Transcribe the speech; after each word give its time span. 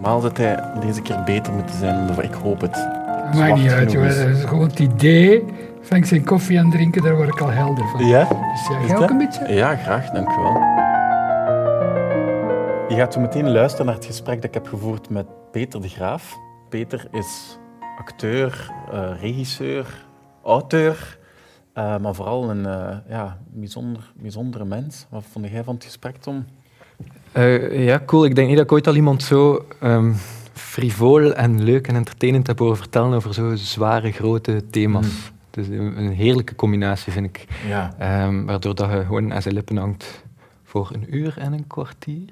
Normaal 0.00 0.20
dat 0.20 0.36
hij 0.36 0.72
deze 0.80 1.02
keer 1.02 1.22
beter 1.24 1.52
moeten 1.52 1.76
zijn, 1.76 2.06
dan 2.06 2.22
ik 2.22 2.32
hoop 2.32 2.60
het. 2.60 2.72
Dat 2.72 3.34
maakt 3.34 3.56
niet 3.56 3.70
uit, 3.70 3.92
joh. 3.92 4.04
Is 4.04 4.44
gewoon 4.44 4.68
het 4.68 4.78
idee 4.78 5.44
van 5.80 5.96
ik 5.96 6.04
zijn 6.04 6.24
koffie 6.24 6.58
aan 6.58 6.64
het 6.64 6.74
drinken, 6.74 7.02
daar 7.02 7.16
word 7.16 7.28
ik 7.28 7.40
al 7.40 7.50
helder 7.50 7.88
van. 7.88 8.06
Ja? 8.06 8.28
Dus 8.28 8.68
ja, 8.68 8.86
jij 8.86 8.96
ook 8.96 9.10
een 9.10 9.18
beetje? 9.18 9.52
Ja, 9.52 9.76
graag, 9.76 10.10
dank 10.10 10.28
u 10.28 10.36
wel. 10.42 10.52
Je 12.88 12.96
gaat 12.96 13.12
zo 13.12 13.20
meteen 13.20 13.50
luisteren 13.50 13.86
naar 13.86 13.94
het 13.94 14.04
gesprek 14.04 14.36
dat 14.36 14.44
ik 14.44 14.54
heb 14.54 14.66
gevoerd 14.66 15.10
met 15.10 15.26
Peter 15.50 15.80
de 15.80 15.88
Graaf. 15.88 16.36
Peter 16.68 17.08
is 17.10 17.58
acteur, 17.98 18.70
eh, 18.92 19.10
regisseur, 19.20 20.06
auteur, 20.44 21.18
eh, 21.72 21.98
maar 21.98 22.14
vooral 22.14 22.50
een 22.50 22.66
eh, 22.66 22.96
ja, 23.08 23.38
bijzonder, 23.48 24.12
bijzondere 24.16 24.64
mens. 24.64 25.06
Wat 25.10 25.24
vond 25.30 25.48
jij 25.48 25.64
van 25.64 25.74
het 25.74 25.84
gesprek, 25.84 26.16
Tom? 26.16 26.44
Eh, 27.32 27.84
ja, 27.84 28.02
cool. 28.06 28.24
Ik 28.24 28.34
denk 28.34 28.48
niet 28.48 28.56
dat 28.56 28.64
ik 28.64 28.72
ooit 28.72 28.86
al 28.86 28.94
iemand 28.94 29.22
zo 29.22 29.66
ehm 29.78 30.12
frivol 30.52 31.32
en 31.34 31.62
leuk 31.62 31.88
en 31.88 31.94
entertainend 31.94 32.46
heb 32.46 32.58
horen 32.58 32.76
vertellen 32.76 33.12
over 33.12 33.34
zo 33.34 33.56
zware, 33.56 34.12
grote 34.12 34.64
thema's. 34.70 35.06
Mm. 35.06 35.38
Het 35.50 35.56
is 35.56 35.68
een, 35.78 35.98
een 35.98 36.12
heerlijke 36.12 36.54
combinatie, 36.54 37.12
vind 37.12 37.26
ik. 37.26 37.46
Ja. 37.68 37.94
Ehm, 37.98 38.44
waardoor 38.44 38.74
dat 38.74 38.90
je 38.90 39.04
gewoon 39.04 39.32
aan 39.32 39.42
zijn 39.42 39.54
lippen 39.54 39.76
hangt 39.76 40.24
voor 40.64 40.90
een 40.92 41.16
uur 41.16 41.34
en 41.38 41.52
een 41.52 41.66
kwartier. 41.66 42.24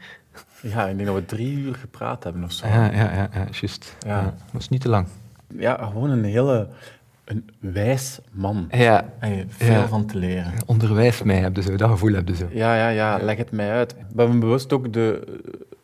ja, 0.63 0.87
ik 0.87 0.97
denk 0.97 1.09
dat 1.09 1.17
we 1.17 1.25
drie 1.25 1.59
uur 1.59 1.75
gepraat 1.75 2.25
hebben 2.25 2.45
of 2.45 2.53
zo. 2.53 2.67
Ja, 2.67 2.85
ja, 2.85 3.15
ja, 3.15 3.29
ja 3.33 3.47
juist. 3.51 3.97
Ja. 4.07 4.21
Ja. 4.21 4.35
Dat 4.53 4.61
is 4.61 4.69
niet 4.69 4.81
te 4.81 4.89
lang. 4.89 5.07
Ja, 5.59 5.89
gewoon 5.93 6.11
een 6.11 6.25
hele 6.25 6.69
een 7.29 7.51
wijs 7.61 8.19
man. 8.33 8.69
Ja, 8.71 9.13
En 9.19 9.31
je 9.37 9.45
veel 9.49 9.73
Ja. 9.73 9.89
van 9.89 10.07
te 10.07 10.19
leren. 10.19 10.53
onderwijs 10.67 11.23
mij, 11.23 11.37
heb 11.39 11.57
je 11.57 11.63
zo. 11.63 11.77
Dat 11.77 11.91
gevoel 11.91 12.13
heb 12.13 12.29
je 12.29 12.35
zo. 12.37 12.47
Ja, 12.51 12.77
ja, 12.77 12.89
ja, 12.89 13.19
leg 13.23 13.37
het 13.37 13.51
mij 13.51 13.71
uit. 13.71 13.95
We 14.15 14.21
hebben 14.21 14.41
bewust 14.41 14.73
ook 14.73 14.93
de, 14.93 15.23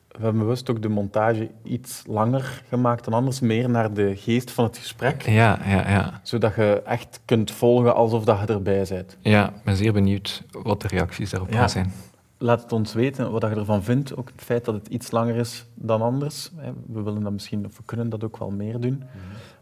we 0.09 0.23
hebben 0.23 0.41
bewust 0.41 0.71
ook 0.71 0.83
de 0.83 0.89
montage 0.89 1.51
iets 1.63 2.03
langer 2.07 2.63
gemaakt 2.69 3.05
dan 3.05 3.13
anders, 3.15 3.41
meer 3.41 3.71
naar 3.71 3.93
de 3.95 4.17
geest 4.17 4.51
van 4.51 4.65
het 4.65 4.79
gesprek, 4.79 5.23
Ja, 5.23 5.59
ja, 5.67 5.89
ja. 5.91 6.21
zodat 6.23 6.55
je 6.55 6.83
echt 6.85 7.21
kunt 7.25 7.51
volgen 7.51 7.95
alsof 7.95 8.25
dat 8.25 8.39
je 8.47 8.47
erbij 8.53 8.87
bent. 8.89 9.17
Ja, 9.21 9.49
ik 9.49 9.63
ben 9.65 9.77
zeer 9.77 9.93
benieuwd 9.93 10.43
wat 10.63 10.81
de 10.83 10.89
reacties 10.89 11.31
daarop 11.31 11.51
Ja. 11.53 11.59
gaan 11.59 11.71
zijn. 11.71 11.93
Laat 12.39 12.63
het 12.63 12.73
ons 12.73 12.93
weten 12.95 13.31
wat 13.31 13.43
je 13.43 13.49
ervan 13.49 13.83
vindt, 13.83 14.17
ook 14.17 14.29
het 14.37 14.45
feit 14.45 14.65
dat 14.65 14.75
het 14.75 14.87
iets 14.89 15.11
langer 15.11 15.37
is 15.37 15.65
dan 15.75 16.03
anders. 16.03 16.51
We 16.87 17.03
willen 17.03 17.23
dat 17.23 17.33
misschien, 17.33 17.67
of 17.67 17.77
we 17.77 17.83
kunnen 17.85 18.09
dat 18.09 18.25
ook 18.25 18.37
wel 18.39 18.51
meer 18.51 18.81
doen. 18.81 19.03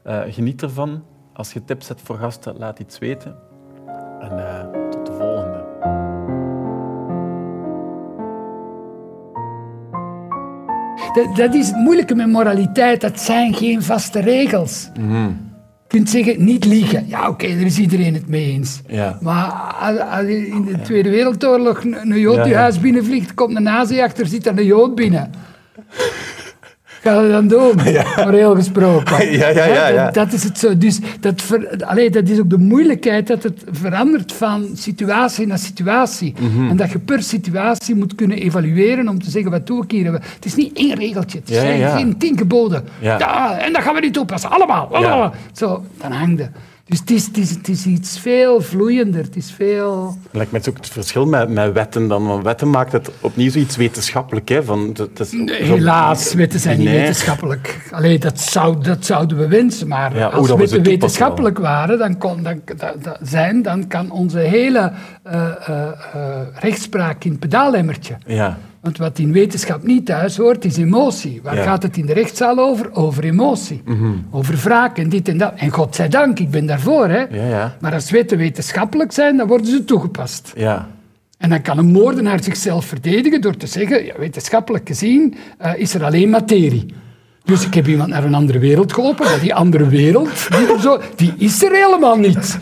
Eh, 0.03 0.21
geniet 0.29 0.63
ervan. 0.63 1.03
Als 1.33 1.53
je 1.53 1.65
tips 1.65 1.89
hebt 1.89 2.01
voor 2.05 2.17
gasten, 2.17 2.55
laat 2.59 2.79
iets 2.79 2.99
weten. 2.99 3.37
En 4.21 4.31
eh, 4.39 4.91
tot 4.91 5.07
de 5.07 5.13
volgende. 5.13 5.61
Dat, 11.13 11.37
dat 11.37 11.55
is 11.55 11.67
het 11.67 11.77
moeilijke 11.77 12.15
met 12.15 12.27
moraliteit. 12.27 13.01
Dat 13.01 13.21
zijn 13.21 13.55
geen 13.55 13.83
vaste 13.83 14.21
regels. 14.21 14.91
Mhm. 15.01 15.27
Je 15.93 15.99
kunt 15.99 16.11
zeggen, 16.11 16.45
niet 16.45 16.65
liegen. 16.65 17.09
Ja, 17.09 17.29
oké, 17.29 17.49
daar 17.49 17.65
is 17.65 17.79
iedereen 17.79 18.15
het 18.15 18.29
mee 18.29 18.53
eens. 18.53 18.81
Ja. 18.87 19.19
Maar 19.21 19.51
als, 19.81 19.99
als 19.99 20.27
in 20.27 20.65
de 20.65 20.81
Tweede 20.81 21.11
Wereldoorlog 21.11 21.85
een, 21.85 22.01
een 22.01 22.19
Jood 22.19 22.37
Ja, 22.37 22.45
je 22.45 22.51
ja. 22.51 22.59
huis 22.59 22.81
binnenvliegt, 22.81 23.35
komt 23.35 23.57
een 23.57 23.63
nazi 23.63 24.01
achter, 24.01 24.27
zit 24.27 24.47
er 24.47 24.59
een 24.59 24.65
Jood 24.65 24.95
binnen. 24.95 25.31
Ga 27.03 27.21
je 27.21 27.31
dan 27.31 27.49
doen, 27.49 27.75
moreel 28.25 28.55
gesproken. 28.55 29.31
Ja, 29.43 29.49
ja, 29.49 29.65
ja, 29.65 29.89
ja. 29.89 30.05
Dat, 30.05 30.15
dat 30.15 30.33
is 30.33 30.45
het 30.45 30.59
zo. 30.59 30.79
Dus 30.79 31.01
dat, 31.21 31.43
ver, 31.43 31.85
allee, 31.85 32.11
dat 32.11 32.29
is 32.29 32.39
ook 32.39 32.51
de 32.51 32.59
moeilijkheid 32.59 33.27
dat 33.27 33.43
het 33.43 33.65
verandert 33.71 34.33
van 34.33 34.69
situatie 34.75 35.47
naar 35.47 35.59
situatie. 35.59 36.35
Mhm. 36.41 36.69
En 36.69 36.77
dat 36.77 36.91
je 36.91 36.99
per 36.99 37.23
situatie 37.23 37.95
moet 37.95 38.15
kunnen 38.15 38.39
evalueren 38.39 39.09
om 39.09 39.23
te 39.23 39.31
zeggen, 39.31 39.51
wat 39.51 39.67
doe 39.67 39.85
ik 39.85 39.91
hier? 39.91 40.13
Het 40.13 40.45
is 40.45 40.55
niet 40.55 40.77
één 40.77 40.95
regeltje, 40.95 41.39
het 41.39 41.49
Ja, 41.49 41.61
zijn 41.61 41.79
ja. 41.79 41.97
geen 41.97 42.17
tien 42.19 42.39
geboden. 42.39 42.85
Ja. 43.01 43.59
en 43.59 43.73
dat 43.73 43.83
gaan 43.83 43.95
we 43.95 44.01
niet 44.01 44.15
toepassen, 44.15 44.51
allemaal. 44.51 44.89
allemaal. 44.93 45.35
Zo, 45.53 45.85
dan 46.01 46.13
hangt 46.13 46.39
het. 46.41 46.51
Dus 46.93 47.01
het 47.01 47.11
is, 47.11 47.27
het, 47.27 47.39
is, 47.39 47.51
het 47.51 47.69
is 47.69 47.87
iets 47.87 48.19
veel 48.19 48.61
vloeiender, 48.61 49.23
het 49.23 49.37
is 49.37 49.53
veel... 49.53 50.17
Lijkt 50.31 50.51
mij 50.51 50.61
het 50.61 50.69
ook 50.69 50.77
het 50.77 50.89
verschil 50.89 51.27
met, 51.27 51.49
met 51.49 51.73
wetten 51.73 52.09
dan. 52.09 52.27
Want 52.27 52.45
wetten 52.45 52.71
maakt 52.71 52.93
het 52.93 53.11
opnieuw 53.21 53.51
zoiets 53.51 53.77
wetenschappelijk. 53.77 54.49
Hè, 54.49 54.63
van, 54.65 54.97
het, 54.97 55.21
is 55.21 55.31
Helaas, 55.47 56.35
wetten 56.35 56.61
zijn 56.61 56.79
niet 56.79 56.89
wetenschappelijk. 56.89 57.89
Allee, 57.91 58.19
dat, 58.19 58.41
zou, 58.41 58.83
dat 58.83 59.07
zouden 59.07 59.39
we 59.39 59.49
wensen, 59.49 59.89
maar 59.89 60.17
Ja, 60.17 60.27
als 60.27 60.53
wetten 60.53 60.83
wetenschappelijk 60.83 61.59
waren, 61.59 61.99
dan 61.99 62.19
kon, 62.19 62.43
dan, 62.43 62.61
da- 62.77 62.95
da- 63.03 63.19
zijn, 63.23 63.63
dan 63.63 63.87
kan 63.87 64.11
onze 64.11 64.39
hele 64.39 64.93
eh, 65.23 65.69
eh, 65.69 65.89
eh, 66.13 66.41
rechtspraak 66.55 67.25
in 67.25 67.31
het 67.31 67.41
pedaalemmertje. 67.41 68.17
Ja. 68.27 68.59
Want 68.83 68.99
wat 68.99 69.19
in 69.19 69.33
wetenschap 69.33 69.83
niet 69.83 70.07
thuis 70.07 70.37
hoort, 70.37 70.65
is 70.65 70.77
emotie. 70.77 71.41
Waar 71.43 71.55
Ja. 71.55 71.61
Mhm. 71.61 71.69
gaat 71.69 71.83
het 71.83 71.97
in 71.97 72.07
de 72.07 72.13
rechtszaal 72.13 72.59
over? 72.59 72.93
Over 72.95 73.25
emotie. 73.25 73.83
Over 74.31 74.57
wraak 74.57 74.99
en 74.99 75.09
dit 75.09 75.29
en 75.29 75.39
dat. 75.39 75.53
En 75.57 75.71
godzijdank, 75.71 76.39
ik 76.39 76.51
ben 76.51 76.67
daarvoor. 76.67 77.09
Hè. 77.09 77.19
Ja, 77.31 77.47
ja. 77.49 77.77
Maar 77.81 77.93
als 77.93 78.11
wetten 78.11 78.39
wetenschappelijk 78.39 79.13
zijn, 79.13 79.37
dan 79.37 79.47
worden 79.47 79.67
ze 79.67 79.85
toegepast. 79.85 80.53
Ja. 80.57 80.89
En 81.39 81.49
dan 81.49 81.63
kan 81.63 81.79
een 81.79 81.93
moordenaar 81.93 82.43
zichzelf 82.43 82.85
verdedigen 82.85 83.41
door 83.41 83.57
te 83.57 83.67
zeggen, 83.67 84.05
ja, 84.05 84.15
wetenschappelijk 84.19 84.89
gezien 84.89 85.35
eh, 85.59 85.73
is 85.77 85.95
er 85.95 86.05
alleen 86.05 86.31
materie. 86.31 86.87
Dus 87.45 87.67
ik 87.67 87.75
heb 87.75 87.87
iemand 87.89 88.09
naar 88.09 88.25
een 88.25 88.35
andere 88.35 88.59
wereld 88.59 88.93
geholpen, 88.93 89.25
maar 89.25 89.41
die 89.41 89.55
andere 89.55 89.87
wereld, 89.89 90.29
die, 90.49 90.81
zo, 90.81 90.99
die 91.17 91.35
is 91.39 91.63
er 91.63 91.73
helemaal 91.73 92.17
niet. 92.17 92.59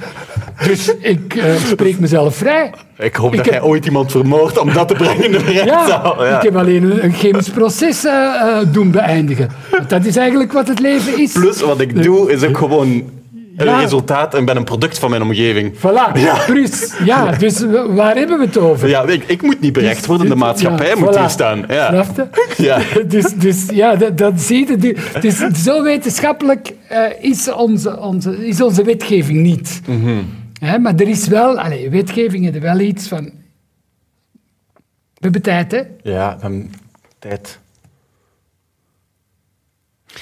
Dus 0.66 0.92
ik 1.00 1.34
eh, 1.34 1.44
spreek 1.66 1.98
mezelf 1.98 2.36
vrij. 2.36 2.72
Ik 2.98 3.16
hoop 3.16 3.30
Ik 3.30 3.36
dat 3.36 3.44
heb- 3.46 3.54
jij 3.54 3.62
ooit 3.62 3.84
iemand 3.86 4.10
vermoordt 4.10 4.58
om 4.58 4.72
dat 4.72 4.88
te 4.88 4.94
brengen 4.94 5.24
in 5.24 5.32
de 5.32 5.38
rechtszaal. 5.38 6.24
Ja, 6.24 6.36
ik 6.36 6.42
heb 6.42 6.56
alleen 6.56 6.82
een, 6.82 7.04
een 7.04 7.12
chemisch 7.12 7.48
proces 7.50 8.04
eh, 8.04 8.12
eh, 8.12 8.66
doen 8.72 8.90
beëindigen. 8.90 9.48
Want 9.70 9.90
dat 9.90 10.04
is 10.04 10.16
eigenlijk 10.16 10.52
wat 10.52 10.68
het 10.68 10.78
leven 10.80 11.18
is. 11.18 11.32
Plus, 11.32 11.60
wat 11.60 11.80
ik 11.80 12.02
doe, 12.02 12.32
is 12.32 12.44
ook 12.44 12.56
gewoon 12.58 13.02
een 13.66 13.74
Ja. 13.74 13.80
resultaat 13.80 14.34
en 14.34 14.44
ben 14.44 14.56
een 14.56 14.64
product 14.64 14.98
van 14.98 15.10
mijn 15.10 15.22
omgeving. 15.22 15.74
Voilà, 15.76 16.12
precies. 16.46 16.94
Ja, 17.04 17.30
dus 17.32 17.58
w- 17.60 17.94
waar 17.94 18.16
hebben 18.16 18.38
we 18.38 18.44
het 18.44 18.58
over? 18.58 18.88
Ja, 18.88 19.02
ik, 19.06 19.24
ik 19.26 19.42
moet 19.42 19.60
niet 19.60 19.72
berecht 19.72 20.06
worden, 20.06 20.26
de 20.26 20.32
Dus- 20.32 20.42
maatschappij 20.42 20.88
ja, 20.88 20.96
moet 20.96 21.14
voilà. 21.16 21.18
hier 21.20 21.28
staan. 21.28 21.64
Ja. 21.68 22.02
Snap 22.04 22.16
je? 22.56 22.62
Ja. 22.64 22.78
Dus, 23.08 23.34
dus 23.34 23.66
ja, 23.72 23.96
dat, 23.96 24.18
dat 24.18 24.40
zie 24.40 24.68
je. 24.68 24.76
Du- 24.76 24.96
Dus 25.20 25.36
zo 25.62 25.82
wetenschappelijk 25.82 26.72
eh, 26.88 27.02
is, 27.20 27.52
onze, 27.52 27.98
onze, 28.00 28.46
is 28.46 28.60
onze 28.62 28.82
wetgeving 28.84 29.40
niet. 29.40 29.80
Hè, 30.60 30.78
maar 30.78 30.94
er 30.94 31.08
is 31.08 31.26
wel, 31.26 31.58
allee, 31.58 31.90
wetgeving 31.90 32.48
is 32.48 32.54
er 32.54 32.60
wel 32.60 32.78
iets 32.80 33.08
van. 33.08 33.24
We 35.14 35.26
hebben 35.26 35.42
tijd, 35.42 35.72
hè? 35.72 35.80
Ja, 36.02 36.36
dan 36.40 36.70
tijd. 37.18 37.58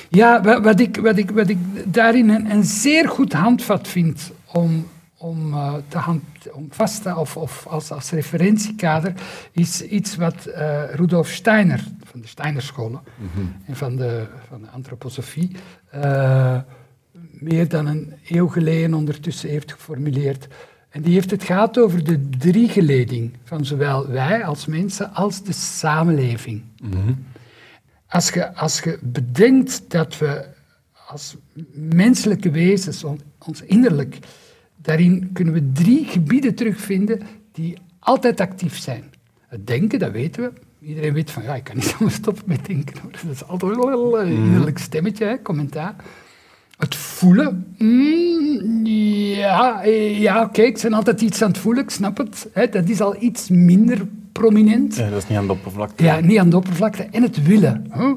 Ja, 0.08 0.42
wa- 0.42 0.60
wat 0.60 0.80
ik, 0.80 0.96
wat 0.96 1.16
ik, 1.16 1.30
wat 1.30 1.48
ik 1.48 1.58
daarin 1.84 2.28
een, 2.28 2.50
een 2.50 2.64
zeer 2.64 3.08
goed 3.08 3.32
handvat 3.32 3.88
vind 3.88 4.30
om, 4.52 4.86
om, 5.16 5.52
eh, 5.54 5.74
te 5.88 5.98
hand, 5.98 6.22
om 6.52 6.66
vast 6.70 7.02
te 7.02 7.16
of, 7.16 7.36
of 7.36 7.66
als, 7.66 7.90
als 7.90 8.10
referentiekader, 8.10 9.12
is 9.52 9.82
iets 9.82 10.16
wat 10.16 10.46
eh, 10.46 10.82
Rudolf 10.94 11.28
Steiner, 11.28 11.84
van 12.04 12.20
de 12.20 12.26
Steinerscholen 12.28 13.00
en 13.66 13.76
van 13.76 13.96
de, 13.96 14.26
van 14.48 14.60
de 14.60 14.68
antroposofie, 14.68 15.50
eh, 15.90 16.56
meer 17.30 17.68
dan 17.68 17.86
een 17.86 18.12
eeuw 18.28 18.48
geleden 18.48 18.94
ondertussen 18.94 19.48
heeft 19.48 19.72
geformuleerd. 19.72 20.48
En 20.90 21.02
die 21.02 21.12
heeft 21.14 21.30
het 21.30 21.42
gehad 21.42 21.78
over 21.78 22.04
de 22.04 22.28
driegeleding 22.38 23.32
van 23.44 23.64
zowel 23.64 24.08
wij 24.08 24.44
als 24.44 24.66
mensen 24.66 25.14
als 25.14 25.42
de 25.42 25.52
samenleving. 25.52 26.62
Als 28.08 28.28
je, 28.28 28.54
als 28.54 28.80
je 28.80 28.98
bedenkt 29.02 29.82
dat 29.88 30.18
we 30.18 30.44
als 31.06 31.36
menselijke 31.74 32.50
wezens, 32.50 33.04
on- 33.04 33.20
ons 33.46 33.62
innerlijk, 33.62 34.18
daarin 34.76 35.30
kunnen 35.32 35.54
we 35.54 35.72
drie 35.72 36.04
gebieden 36.04 36.54
terugvinden 36.54 37.20
die 37.52 37.78
altijd 37.98 38.40
actief 38.40 38.78
zijn. 38.78 39.04
Het 39.48 39.66
denken, 39.66 39.98
dat 39.98 40.10
weten 40.12 40.42
we. 40.42 40.52
Iedereen 40.86 41.12
weet 41.12 41.30
van, 41.30 41.42
ja, 41.42 41.54
ik 41.54 41.64
kan 41.64 41.76
niet 41.76 41.84
zomaar 41.98 42.12
stoppen 42.12 42.44
met 42.46 42.66
denken. 42.66 43.00
hoor. 43.02 43.10
Dat 43.10 43.32
is 43.32 43.44
altijd 43.46 43.76
wel 43.76 44.20
een 44.20 44.32
innerlijk 44.32 44.78
stemmetje, 44.78 45.24
hè, 45.24 45.42
commentaar. 45.42 45.94
Het 46.78 46.94
voelen, 46.94 47.74
mm, 47.78 48.86
ja, 48.86 49.82
eh, 49.82 50.20
ja 50.20 50.42
oké, 50.42 50.62
ik 50.62 50.80
ben 50.82 50.92
altijd 50.92 51.20
iets 51.20 51.42
aan 51.42 51.48
het 51.48 51.58
voelen, 51.58 51.82
ik 51.82 51.90
snap 51.90 52.16
het. 52.18 52.48
Hè, 52.52 52.68
dat 52.68 52.88
is 52.88 53.00
al 53.00 53.22
iets 53.22 53.48
minder 53.48 54.06
prominent. 54.38 54.96
Ja, 54.96 55.08
dat 55.08 55.22
is 55.22 55.28
niet 55.28 55.38
aan 55.38 55.46
de 55.46 55.52
oppervlakte. 55.52 56.04
Ja, 56.04 56.20
niet 56.20 56.38
aan 56.38 56.50
de 56.50 56.56
oppervlakte. 56.56 57.02
En 57.02 57.22
het 57.22 57.42
willen. 57.42 57.86
Huh? 57.94 58.12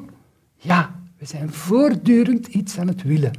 Ja, 0.56 0.92
we 1.18 1.26
zijn 1.26 1.54
voortdurend 1.54 2.48
iets 2.48 2.78
aan 2.80 2.88
het 2.88 3.04
willen. 3.04 3.32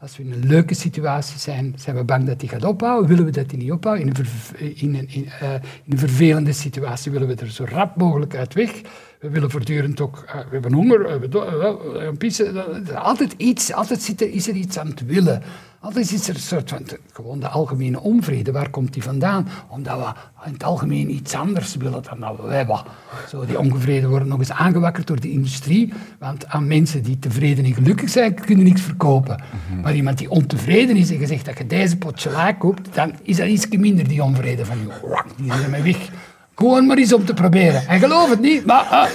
Als 0.00 0.16
we 0.16 0.22
in 0.22 0.32
een 0.32 0.46
leuke 0.46 0.74
situatie 0.74 1.38
zijn, 1.38 1.74
zijn 1.76 1.96
we 1.96 2.04
bang 2.04 2.24
dat 2.26 2.40
die 2.40 2.48
gaat 2.48 2.64
ophouden. 2.64 3.08
Willen 3.08 3.24
we 3.24 3.30
dat 3.30 3.48
die 3.48 3.58
niet 3.58 3.72
ophouden? 3.72 4.04
In 4.04 4.10
een, 4.10 4.16
verv- 4.16 4.60
in 4.82 4.94
een, 4.94 5.08
in, 5.08 5.28
eh, 5.40 5.52
in 5.84 5.92
een 5.92 5.98
vervelende 5.98 6.52
situatie 6.52 7.12
willen 7.12 7.28
we 7.28 7.34
er 7.34 7.50
zo 7.50 7.64
rap 7.68 7.96
mogelijk 7.96 8.34
uit 8.36 8.54
weg. 8.54 8.80
We 9.20 9.30
willen 9.30 9.50
voortdurend 9.50 10.00
ook... 10.00 10.24
eh, 10.26 10.34
we 10.34 10.46
hebben 10.50 10.72
honger, 10.72 11.02
we 11.02 11.08
hebben 11.08 11.30
eh. 12.10 12.90
Er 12.90 12.96
Altijd 12.96 13.34
iets, 13.36 13.72
altijd 13.72 14.02
zit 14.02 14.20
er, 14.20 14.30
is 14.30 14.48
er 14.48 14.54
iets 14.54 14.78
aan 14.78 14.86
het 14.86 15.06
willen. 15.06 15.42
Altijd 15.82 16.12
is 16.12 16.28
er 16.28 16.34
een 16.34 16.40
soort 16.40 16.70
van, 16.70 16.86
gewoon 17.12 17.40
de 17.40 17.48
algemene 17.48 18.00
onvrede. 18.00 18.52
Waar 18.52 18.70
komt 18.70 18.92
die 18.92 19.02
vandaan? 19.02 19.48
Omdat 19.68 19.98
we 19.98 20.46
in 20.46 20.52
het 20.52 20.64
algemeen 20.64 21.10
iets 21.10 21.34
anders 21.34 21.76
willen 21.76 22.02
dan 22.02 22.20
dat 22.20 22.46
we 22.46 22.54
hebben. 22.54 22.82
Zo, 23.28 23.46
die 23.46 23.58
ongevrede 23.58 24.08
worden 24.08 24.28
nog 24.28 24.38
eens 24.38 24.52
aangewakkerd 24.52 25.06
door 25.06 25.20
de 25.20 25.30
industrie. 25.30 25.92
Want 26.18 26.46
aan 26.46 26.66
mensen 26.66 27.02
die 27.02 27.18
tevreden 27.18 27.64
en 27.64 27.74
gelukkig 27.74 28.10
zijn, 28.10 28.34
kunnen 28.34 28.64
niks 28.64 28.80
verkopen. 28.80 29.42
Maar 29.82 29.94
iemand 29.94 30.18
die 30.18 30.30
ontevreden 30.30 30.96
is 30.96 31.10
en 31.10 31.18
gezegd 31.18 31.44
dat 31.44 31.58
je 31.58 31.66
deze 31.66 31.96
pot 31.96 32.20
chocola 32.20 32.52
koopt, 32.52 32.94
dan 32.94 33.12
is 33.22 33.36
dat 33.36 33.46
iets 33.46 33.68
minder 33.68 34.08
die 34.08 34.22
onvrede 34.22 34.64
van 34.64 34.76
je. 34.78 35.22
Die 35.36 35.52
is 35.52 35.62
ermee 35.62 35.82
weg. 35.82 36.08
Gewoon 36.54 36.86
maar 36.86 36.96
eens 36.96 37.12
om 37.12 37.24
te 37.24 37.34
proberen. 37.34 37.86
En 37.86 37.98
geloof 37.98 38.30
het 38.30 38.40
niet, 38.40 38.66
maar... 38.66 39.10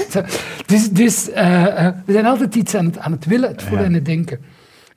dus 0.92 1.28
we 2.06 2.12
zijn 2.14 2.26
altijd 2.26 2.56
iets 2.56 2.76
aan 2.76 2.86
het, 2.86 2.98
aan 2.98 3.12
het 3.12 3.26
willen, 3.26 3.50
het 3.50 3.64
voelen 3.64 3.86
en 3.86 3.94
het 3.94 4.06
denken. 4.06 4.40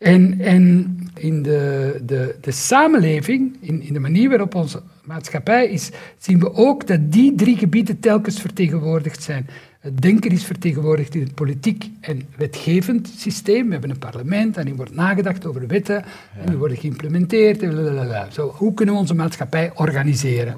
En, 0.00 0.41
en 0.41 0.97
in 1.14 1.43
de, 1.43 2.00
de, 2.06 2.37
de 2.41 2.50
samenleving, 2.50 3.56
in, 3.61 3.82
in 3.82 3.93
de 3.93 3.99
manier 3.99 4.29
waarop 4.29 4.55
onze 4.55 4.82
maatschappij 5.05 5.69
is, 5.69 5.91
zien 6.19 6.38
we 6.41 6.55
ook 6.55 6.87
dat 6.87 7.12
die 7.12 7.35
drie 7.35 7.56
gebieden 7.56 8.00
telkens 8.00 8.41
vertegenwoordigd 8.41 9.23
zijn. 9.23 9.47
Het 9.81 10.00
denken 10.00 10.31
is 10.31 10.44
vertegenwoordigd 10.44 11.14
in 11.14 11.20
het 11.20 11.35
politiek 11.35 11.91
en 12.00 12.23
wetgevend 12.37 13.12
systeem. 13.17 13.67
We 13.67 13.73
hebben 13.73 13.91
een 13.91 13.99
parlement 13.99 14.56
en 14.56 14.67
er 14.67 14.75
wordt 14.75 14.94
nagedacht 14.94 15.47
over 15.47 15.67
wetten 15.67 16.05
en 16.41 16.46
die 16.46 16.56
worden 16.56 16.76
geïmplementeerd. 16.76 17.58
Blablabla. 17.58 18.26
Zo, 18.31 18.55
hoe 18.56 18.75
kunnen 18.75 18.94
we 18.94 19.00
onze 19.00 19.14
maatschappij 19.14 19.70
organiseren? 19.75 20.55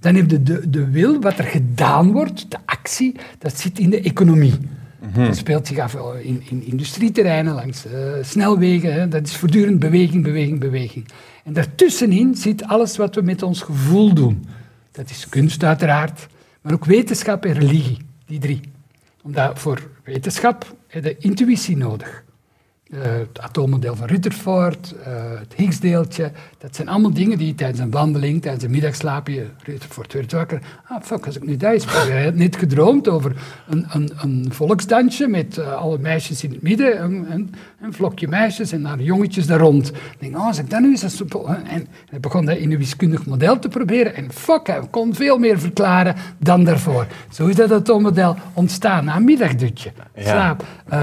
Dan 0.00 0.14
heb 0.14 0.30
je 0.30 0.42
de, 0.42 0.70
de 0.70 0.90
wil, 0.90 1.20
wat 1.20 1.38
er 1.38 1.44
gedaan 1.44 2.12
wordt, 2.12 2.50
de 2.50 2.58
actie, 2.64 3.16
dat 3.38 3.58
zit 3.58 3.78
in 3.78 3.90
de 3.90 4.00
economie. 4.00 4.54
Dat 5.14 5.36
speelt 5.36 5.66
zich 5.66 5.78
af 5.78 5.94
in, 6.22 6.42
in 6.48 6.62
industrieterreinen, 6.64 7.54
langs 7.54 7.86
eh, 7.86 7.92
snelwegen. 8.20 9.10
Dat 9.10 9.26
is 9.26 9.36
voortdurend 9.36 9.78
beweging, 9.78 10.22
beweging, 10.22 10.60
beweging. 10.60 11.06
En 11.44 11.52
daartussenin 11.52 12.34
zit 12.34 12.64
alles 12.64 12.96
wat 12.96 13.14
we 13.14 13.22
met 13.22 13.42
ons 13.42 13.60
gevoel 13.60 14.14
doen. 14.14 14.46
Dat 14.92 15.10
is 15.10 15.28
kunst 15.28 15.64
uiteraard, 15.64 16.26
maar 16.60 16.72
ook 16.72 16.84
wetenschap 16.84 17.44
en 17.44 17.52
religie, 17.52 17.98
die 18.26 18.38
drie. 18.38 18.60
Omdat 19.22 19.58
voor 19.58 19.88
wetenschap 20.04 20.74
heb 20.86 21.04
je 21.04 21.16
intuïtie 21.18 21.76
nodig. 21.76 22.24
Eh, 22.92 23.00
het 23.02 23.40
atoommodel 23.40 23.96
van 23.96 24.06
Rutherford, 24.06 24.94
eh, 25.04 25.12
het 25.38 25.54
Higgsdeeltje, 25.56 26.32
dat 26.58 26.76
zijn 26.76 26.88
allemaal 26.88 27.12
dingen 27.12 27.38
die 27.38 27.54
tijdens 27.54 27.80
een 27.80 27.90
wandeling, 27.90 28.42
tijdens 28.42 28.64
een 28.64 28.70
middagslaapje, 28.70 29.46
Rutherford 29.64 30.12
werd 30.12 30.32
wakker. 30.32 30.60
Ah, 30.88 31.02
fuck, 31.02 31.26
als 31.26 31.36
ik 31.36 31.46
nu 31.46 31.56
dat 31.56 31.72
is. 31.72 31.84
Hij 31.84 32.24
had 32.24 32.34
net 32.34 32.56
gedroomd 32.56 33.08
over 33.08 33.32
een, 33.68 33.86
een, 33.90 34.10
een 34.16 34.48
volksdansje 34.50 35.28
met 35.28 35.58
eh, 35.58 35.72
alle 35.72 35.98
meisjes 35.98 36.44
in 36.44 36.50
het 36.50 36.62
midden, 36.62 37.02
een, 37.02 37.32
een, 37.32 37.54
een 37.82 37.92
vlokje 37.92 38.28
meisjes 38.28 38.72
en 38.72 38.82
daar 38.82 39.00
jongetjes 39.00 39.46
daar 39.46 39.58
rond. 39.58 39.88
Ik 39.88 40.16
denk, 40.18 40.36
oh, 40.36 40.46
als 40.46 40.58
ik 40.58 40.70
dat 40.70 40.80
nu 40.80 40.90
eens... 40.90 41.20
En 41.64 41.86
hij 42.08 42.20
begon 42.20 42.44
dat 42.44 42.56
in 42.56 42.72
een 42.72 42.78
wiskundig 42.78 43.26
model 43.26 43.58
te 43.58 43.68
proberen 43.68 44.14
en 44.14 44.32
fuck, 44.32 44.66
hij 44.66 44.80
kon 44.90 45.14
veel 45.14 45.38
meer 45.38 45.60
verklaren 45.60 46.16
dan 46.38 46.64
daarvoor. 46.64 47.06
Zo 47.30 47.46
is 47.46 47.56
dat 47.56 47.72
atoommodel 47.72 48.36
ontstaan 48.52 49.04
na 49.04 49.16
een 49.16 49.24
middagdutje. 49.24 49.92
Slaap. 50.16 50.64
Eh, 50.88 50.98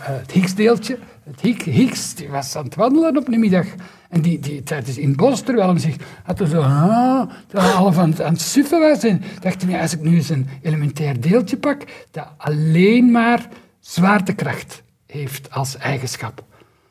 het 0.00 0.30
Higgsdeeltje, 0.30 0.85
het 1.24 1.40
Higg- 1.40 1.64
Higgs, 1.64 2.14
die 2.14 2.28
was 2.28 2.56
aan 2.56 2.64
het 2.64 2.74
wandelen 2.74 3.16
op 3.16 3.28
een 3.28 3.40
middag. 3.40 3.66
En 4.08 4.20
die, 4.20 4.38
die 4.38 4.62
in 4.96 5.08
het 5.08 5.16
bos, 5.16 5.40
terwijl 5.40 5.70
hij 5.70 5.78
zich 5.78 5.96
had 6.22 6.40
zo, 6.46 6.60
ah, 6.60 7.30
half 7.52 7.98
aan, 7.98 8.22
aan 8.22 8.32
het 8.32 8.40
suffen 8.40 8.80
was. 8.80 9.04
En 9.04 9.22
dacht 9.40 9.62
hij, 9.62 9.80
als 9.80 9.92
ik 9.92 10.00
nu 10.00 10.22
een 10.28 10.48
elementair 10.62 11.20
deeltje 11.20 11.56
pak, 11.56 11.82
dat 12.10 12.28
alleen 12.36 13.10
maar 13.10 13.48
zwaartekracht 13.80 14.82
heeft 15.06 15.50
als 15.50 15.76
eigenschap. 15.76 16.44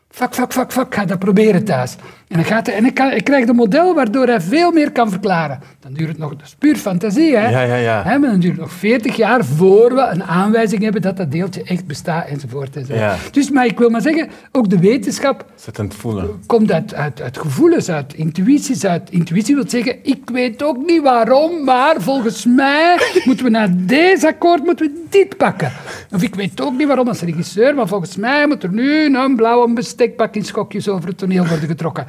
Fuck, 0.09 0.33
fuck, 0.33 0.53
fuck, 0.53 0.71
fuck, 0.71 0.95
ga 0.95 1.05
dat 1.05 1.19
proberen 1.19 1.65
thuis. 1.65 1.95
En, 2.27 2.35
dan 2.35 2.45
gaat 2.45 2.65
hij, 2.65 2.75
en 2.75 2.83
hij, 2.83 2.91
kan, 2.91 3.07
hij 3.07 3.21
krijgt 3.21 3.49
een 3.49 3.55
model 3.55 3.93
waardoor 3.95 4.27
hij 4.27 4.41
veel 4.41 4.71
meer 4.71 4.91
kan 4.91 5.09
verklaren. 5.09 5.59
Dan 5.79 5.93
duurt 5.93 6.09
het 6.09 6.17
nog, 6.17 6.29
dat 6.29 6.41
is 6.45 6.55
puur 6.59 6.75
fantasie, 6.75 7.35
hè? 7.37 7.49
Ja, 7.49 7.61
ja, 7.61 7.75
ja. 7.75 8.03
Hè, 8.03 8.17
maar 8.19 8.29
dan 8.29 8.39
duurt 8.39 8.53
het 8.53 8.61
nog 8.61 8.71
40 8.73 9.15
jaar 9.15 9.45
voor 9.45 9.95
we 9.95 10.01
een 10.01 10.23
aanwijzing 10.23 10.81
hebben 10.83 11.01
dat 11.01 11.17
dat 11.17 11.31
deeltje 11.31 11.63
echt 11.63 11.85
bestaat, 11.85 12.27
enzovoort. 12.27 12.75
enzovoort. 12.75 12.99
Ja. 12.99 13.15
Dus, 13.31 13.49
maar 13.49 13.65
ik 13.65 13.79
wil 13.79 13.89
maar 13.89 14.01
zeggen, 14.01 14.29
ook 14.51 14.69
de 14.69 14.79
wetenschap 14.79 15.45
Zit 15.55 15.79
aan 15.79 15.85
het 15.85 15.95
voelen. 15.95 16.29
komt 16.45 16.71
uit, 16.71 16.93
uit, 16.93 17.21
uit 17.21 17.37
gevoelens, 17.37 17.89
uit 17.89 18.13
intuïties. 18.13 18.85
Uit, 18.85 19.09
intuïtie 19.09 19.55
wil 19.55 19.69
zeggen, 19.69 19.95
ik 20.03 20.29
weet 20.33 20.63
ook 20.63 20.85
niet 20.85 21.01
waarom, 21.01 21.63
maar 21.63 21.95
volgens 21.97 22.45
mij 22.45 22.97
moeten 23.25 23.45
we 23.45 23.51
na 23.51 23.67
deze 23.71 24.27
akkoord 24.27 24.63
moeten 24.63 24.85
we 24.85 25.03
dit 25.09 25.37
pakken. 25.37 25.71
Of 26.11 26.23
ik 26.23 26.35
weet 26.35 26.61
ook 26.61 26.77
niet 26.77 26.87
waarom 26.87 27.07
als 27.07 27.21
regisseur, 27.21 27.75
maar 27.75 27.87
volgens 27.87 28.15
mij 28.15 28.47
moet 28.47 28.63
er 28.63 28.73
nu 28.73 29.15
een 29.17 29.35
blauwe 29.35 29.73
bestekpak 29.73 30.35
in 30.35 30.45
schokjes 30.45 30.89
over 30.89 31.07
het 31.09 31.17
toneel 31.17 31.47
worden 31.47 31.67
getrokken. 31.67 32.05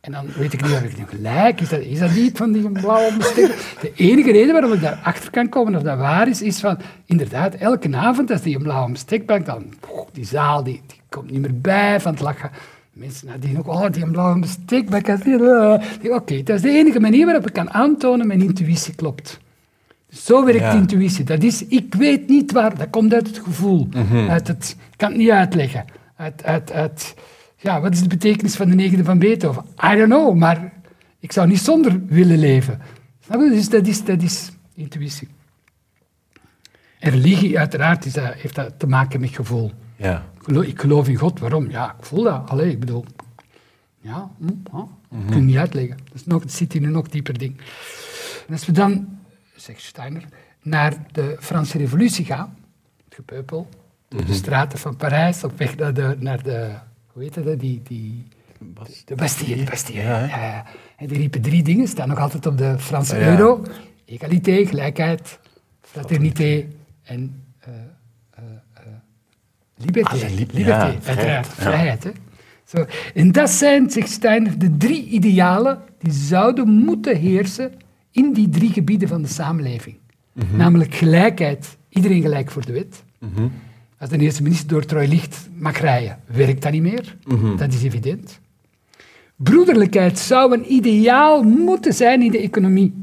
En 0.00 0.12
dan 0.12 0.26
weet 0.36 0.52
ik 0.52 0.62
niet 0.62 0.72
of 0.72 0.82
ik 0.82 0.98
nu 0.98 1.04
gelijk 1.08 1.60
is. 1.60 1.68
Dat, 1.68 1.80
is 1.80 1.98
dat 1.98 2.10
niet 2.14 2.36
van 2.36 2.52
die 2.52 2.70
blauwe 2.70 3.16
bestek? 3.16 3.76
De 3.80 3.92
enige 3.94 4.32
reden 4.32 4.52
waarom 4.52 4.72
ik 4.72 4.80
daarachter 4.80 5.30
kan 5.30 5.48
komen 5.48 5.74
of 5.76 5.82
dat 5.82 5.98
waar 5.98 6.28
is, 6.28 6.42
is 6.42 6.60
van 6.60 6.78
inderdaad, 7.06 7.54
elke 7.54 7.96
avond 7.96 8.30
als 8.30 8.42
die 8.42 8.56
een 8.56 8.62
blauwe 8.62 8.92
bestekbank 8.92 9.46
dan, 9.46 9.64
die 10.12 10.24
zaal 10.26 10.64
die, 10.64 10.80
die 10.86 11.00
komt 11.08 11.30
niet 11.30 11.40
meer 11.40 11.60
bij 11.60 12.00
van 12.00 12.12
het 12.12 12.20
lachen. 12.20 12.50
Mensen 12.92 13.26
nadien 13.26 13.58
ook, 13.58 13.66
oh, 13.68 13.86
die 13.90 14.10
blauwe 14.10 14.38
bestekbank. 14.40 15.24
die, 15.24 15.48
eh, 15.50 15.82
die- 16.00 16.14
Oké, 16.14 16.42
dat 16.42 16.56
is 16.56 16.62
de 16.62 16.70
enige 16.70 17.00
manier 17.00 17.24
waarop 17.24 17.46
ik 17.46 17.52
kan 17.52 17.70
aantonen 17.70 18.26
mijn 18.26 18.42
intuïtie 18.42 18.94
klopt. 18.94 19.38
Dus 20.08 20.24
zo 20.24 20.44
werkt 20.44 20.60
Ja. 20.60 20.72
intuïtie. 20.72 21.24
Dat 21.24 21.42
is, 21.42 21.66
ik 21.66 21.94
weet 21.94 22.28
niet 22.28 22.52
waar, 22.52 22.78
dat 22.78 22.90
komt 22.90 23.14
uit 23.14 23.26
het 23.26 23.38
gevoel. 23.38 23.88
uit 24.28 24.48
het, 24.48 24.76
ik 24.90 24.96
kan 24.96 25.08
het 25.08 25.18
niet 25.18 25.30
uitleggen. 25.30 25.84
Uit, 26.16 26.44
uit, 26.44 26.72
uit, 26.72 27.14
ja, 27.60 27.80
wat 27.80 27.92
is 27.92 28.02
de 28.02 28.08
betekenis 28.08 28.56
van 28.56 28.68
de 28.68 28.74
negende 28.74 29.04
van 29.04 29.18
Beethoven? 29.18 29.64
I 29.84 29.96
don't 29.96 30.08
know, 30.08 30.34
maar 30.34 30.72
ik 31.18 31.32
zou 31.32 31.48
niet 31.48 31.60
zonder 31.60 32.06
willen 32.06 32.38
leven. 32.38 32.80
Snap 33.24 33.40
je? 33.40 33.50
Dus 33.50 33.68
dat 33.68 33.86
is, 33.86 34.04
dat 34.04 34.22
is 34.22 34.52
intuïtie. 34.74 35.28
En 36.98 37.10
religie, 37.10 37.58
uiteraard, 37.58 38.04
is 38.04 38.12
dat, 38.12 38.34
heeft 38.34 38.54
dat 38.54 38.78
te 38.78 38.86
maken 38.86 39.20
met 39.20 39.30
gevoel. 39.30 39.72
Ja. 39.96 40.24
Ik 40.46 40.80
geloof, 40.80 41.08
in 41.08 41.16
God, 41.16 41.38
waarom? 41.38 41.70
Ja, 41.70 41.94
ik 41.98 42.04
voel 42.04 42.22
dat. 42.22 42.50
Allee, 42.50 42.70
ik 42.70 42.80
bedoel... 42.80 43.04
Ja, 44.00 44.30
hm, 44.38 44.46
ja, 44.46 44.88
ik 45.10 45.26
kan 45.26 45.34
het 45.34 45.44
niet 45.44 45.56
uitleggen. 45.56 45.96
Dat, 46.04 46.14
is 46.14 46.24
nog, 46.24 46.42
dat 46.42 46.52
zit 46.52 46.74
in 46.74 46.84
een 46.84 46.90
nog 46.90 47.08
dieper 47.08 47.38
ding. 47.38 47.56
En 48.46 48.52
als 48.52 48.66
we 48.66 48.72
dan, 48.72 49.18
zegt 49.54 49.82
Steiner, 49.82 50.24
naar 50.62 51.06
de 51.12 51.36
Franse 51.40 51.78
revolutie 51.78 52.24
gaan, 52.24 52.56
het 53.04 53.14
gepeupel, 53.14 53.68
door 54.08 54.24
de 54.24 54.34
straten 54.34 54.78
van 54.78 54.96
Parijs, 54.96 55.44
op 55.44 55.58
weg 55.58 55.76
naar 55.76 55.94
de, 55.94 56.16
naar 56.18 56.42
de 56.42 56.74
hoe 57.12 57.22
heet 57.22 57.34
dat, 57.34 57.60
die, 57.60 57.82
die, 57.82 58.26
de 59.04 59.14
Bastille. 59.14 59.56
De 59.56 59.70
Bastille. 59.70 60.00
Ja? 60.02 60.24
Ja. 60.26 60.64
En 60.96 61.06
die 61.06 61.16
riepen 61.16 61.40
drie 61.42 61.62
dingen, 61.62 61.88
staan 61.88 62.08
nog 62.08 62.18
altijd 62.18 62.46
op 62.46 62.58
de 62.58 62.78
Franse 62.78 63.16
Ja. 63.16 63.30
euro. 63.30 63.62
Egalité, 64.04 64.66
gelijkheid, 64.66 65.38
fraternité 65.82 66.66
en 67.02 67.44
eh, 67.58 67.72
liberté. 69.76 70.14
Li- 70.14 70.46
liberté, 70.52 70.98
uiteraard, 71.06 71.46
vrijheid. 71.46 72.04
Hè? 72.04 72.10
Zo. 72.64 72.84
En 73.14 73.32
dat 73.32 73.50
zijn, 73.50 73.90
zegt 73.90 74.10
Steiner, 74.10 74.58
de 74.58 74.76
drie 74.76 75.04
idealen 75.06 75.78
die 75.98 76.12
zouden 76.12 76.68
moeten 76.68 77.16
heersen 77.16 77.72
in 78.10 78.32
die 78.32 78.48
drie 78.48 78.72
gebieden 78.72 79.08
van 79.08 79.22
de 79.22 79.28
samenleving. 79.28 79.96
Mhm. 80.32 80.56
Namelijk 80.56 80.94
gelijkheid, 80.94 81.76
iedereen 81.88 82.22
gelijk 82.22 82.50
voor 82.50 82.66
de 82.66 82.72
wet. 82.72 83.04
Als 84.00 84.10
de 84.10 84.18
eerste 84.18 84.42
minister 84.42 84.68
door 84.68 84.84
Troy 84.84 85.06
Licht 85.06 85.48
mag 85.54 85.78
rijden, 85.78 86.18
werkt 86.26 86.62
dat 86.62 86.72
niet 86.72 86.82
meer. 86.82 87.16
Mhm. 87.24 87.56
Dat 87.56 87.72
is 87.72 87.82
evident. 87.82 88.40
Broederlijkheid 89.36 90.18
zou 90.18 90.54
een 90.54 90.72
ideaal 90.72 91.42
moeten 91.42 91.92
zijn 91.92 92.22
in 92.22 92.30
de 92.30 92.38
economie. 92.38 92.94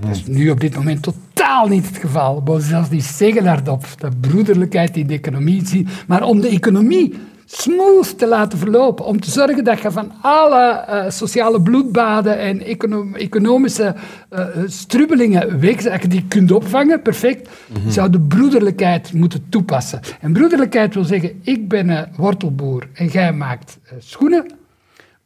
Dat 0.00 0.10
is 0.10 0.26
nu 0.26 0.50
op 0.50 0.60
dit 0.60 0.74
moment 0.74 1.02
totaal 1.02 1.68
niet 1.68 1.86
het 1.86 1.96
geval. 1.96 2.42
Zelfs 2.58 2.88
die 2.88 3.02
zeggen 3.02 3.46
hardop 3.46 3.86
dat 3.98 4.20
broederlijkheid 4.20 4.96
in 4.96 5.06
de 5.06 5.14
economie 5.14 5.66
zien. 5.66 5.88
Maar 6.06 6.22
om 6.22 6.40
de 6.40 6.48
economie 6.48 7.14
smooth 7.56 8.18
te 8.18 8.26
laten 8.26 8.58
verlopen, 8.58 9.04
om 9.04 9.20
te 9.20 9.30
zorgen 9.30 9.64
dat 9.64 9.80
je 9.80 9.90
van 9.90 10.12
alle 10.20 10.70
eh, 10.70 11.10
sociale 11.10 11.62
bloedbaden 11.62 12.38
en 12.38 12.60
econo- 12.60 13.12
economische 13.12 13.94
eh, 14.28 14.46
strubbelingen 14.66 15.60
weg, 15.60 15.82
dat 15.82 16.02
je 16.02 16.08
die 16.08 16.24
kunt 16.28 16.52
opvangen, 16.52 17.02
perfect, 17.02 17.48
zou 17.88 18.10
de 18.10 18.20
broederlijkheid 18.20 19.12
moeten 19.12 19.46
toepassen. 19.48 20.00
En 20.20 20.32
broederlijkheid 20.32 20.94
wil 20.94 21.04
zeggen, 21.04 21.40
ik 21.42 21.68
ben 21.68 21.88
een 21.88 22.06
wortelboer 22.16 22.88
en 22.92 23.06
jij 23.06 23.32
maakt 23.32 23.78
eh, 23.84 23.92
schoenen 23.98 24.46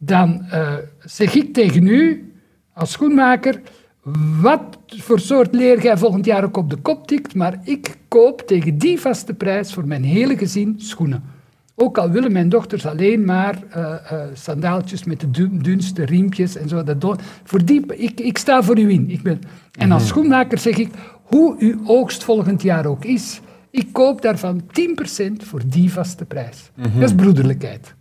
dan 0.01 0.45
zeg 1.05 1.35
ik 1.35 1.55
tegen 1.55 1.87
u, 1.87 2.33
als 2.73 2.93
schoenmaker, 2.93 3.61
wat 4.41 4.79
voor 4.89 5.21
soort 5.21 5.55
leer 5.55 5.83
jij 5.83 5.97
volgend 5.97 6.25
jaar 6.25 6.45
ook 6.45 6.57
op 6.57 6.71
de 6.71 6.77
kop 6.77 7.07
tikt, 7.07 7.35
maar 7.35 7.61
ik 7.63 7.97
koop 8.09 8.41
tegen 8.41 8.79
die 8.79 9.01
vaste 9.01 9.35
prijs 9.35 9.73
voor 9.73 9.87
mijn 9.87 10.05
hele 10.05 10.37
gezin 10.37 10.75
schoenen. 10.77 11.38
Ook 11.81 11.99
al 11.99 12.11
willen 12.11 12.33
mijn 12.33 12.49
dochters 12.49 12.87
alleen 12.87 13.25
maar 13.25 13.59
eh, 13.71 13.95
eh, 14.11 14.21
sandaaltjes 14.33 15.05
met 15.05 15.21
de 15.21 15.31
dun- 15.31 15.59
dunste 15.63 16.05
riempjes 16.05 16.57
en 16.57 16.69
zo. 16.69 16.83
Dat 16.85 17.23
voor 17.45 17.65
die, 17.65 17.95
ik, 17.95 18.21
ik 18.21 18.39
sta 18.39 18.63
voor 18.63 18.79
u 18.79 18.91
in. 18.91 19.11
Ik 19.11 19.23
ben, 19.23 19.41
en 19.73 19.93
als 19.93 20.07
schoenmaker 20.07 20.59
zeg 20.59 20.77
ik, 20.77 20.89
hoe 21.23 21.55
uw 21.59 21.81
oogst 21.87 22.25
volgend 22.25 22.63
jaar 22.63 22.87
ook 22.87 23.05
is, 23.05 23.41
Ik 23.71 23.93
koop 23.93 24.23
daarvan 24.23 24.63
10% 24.63 25.33
voor 25.37 25.61
die 25.67 25.93
vaste 25.93 26.25
prijs. 26.25 26.71
Dat 26.77 27.09
is 27.09 27.15
broederlijkheid. 27.15 27.95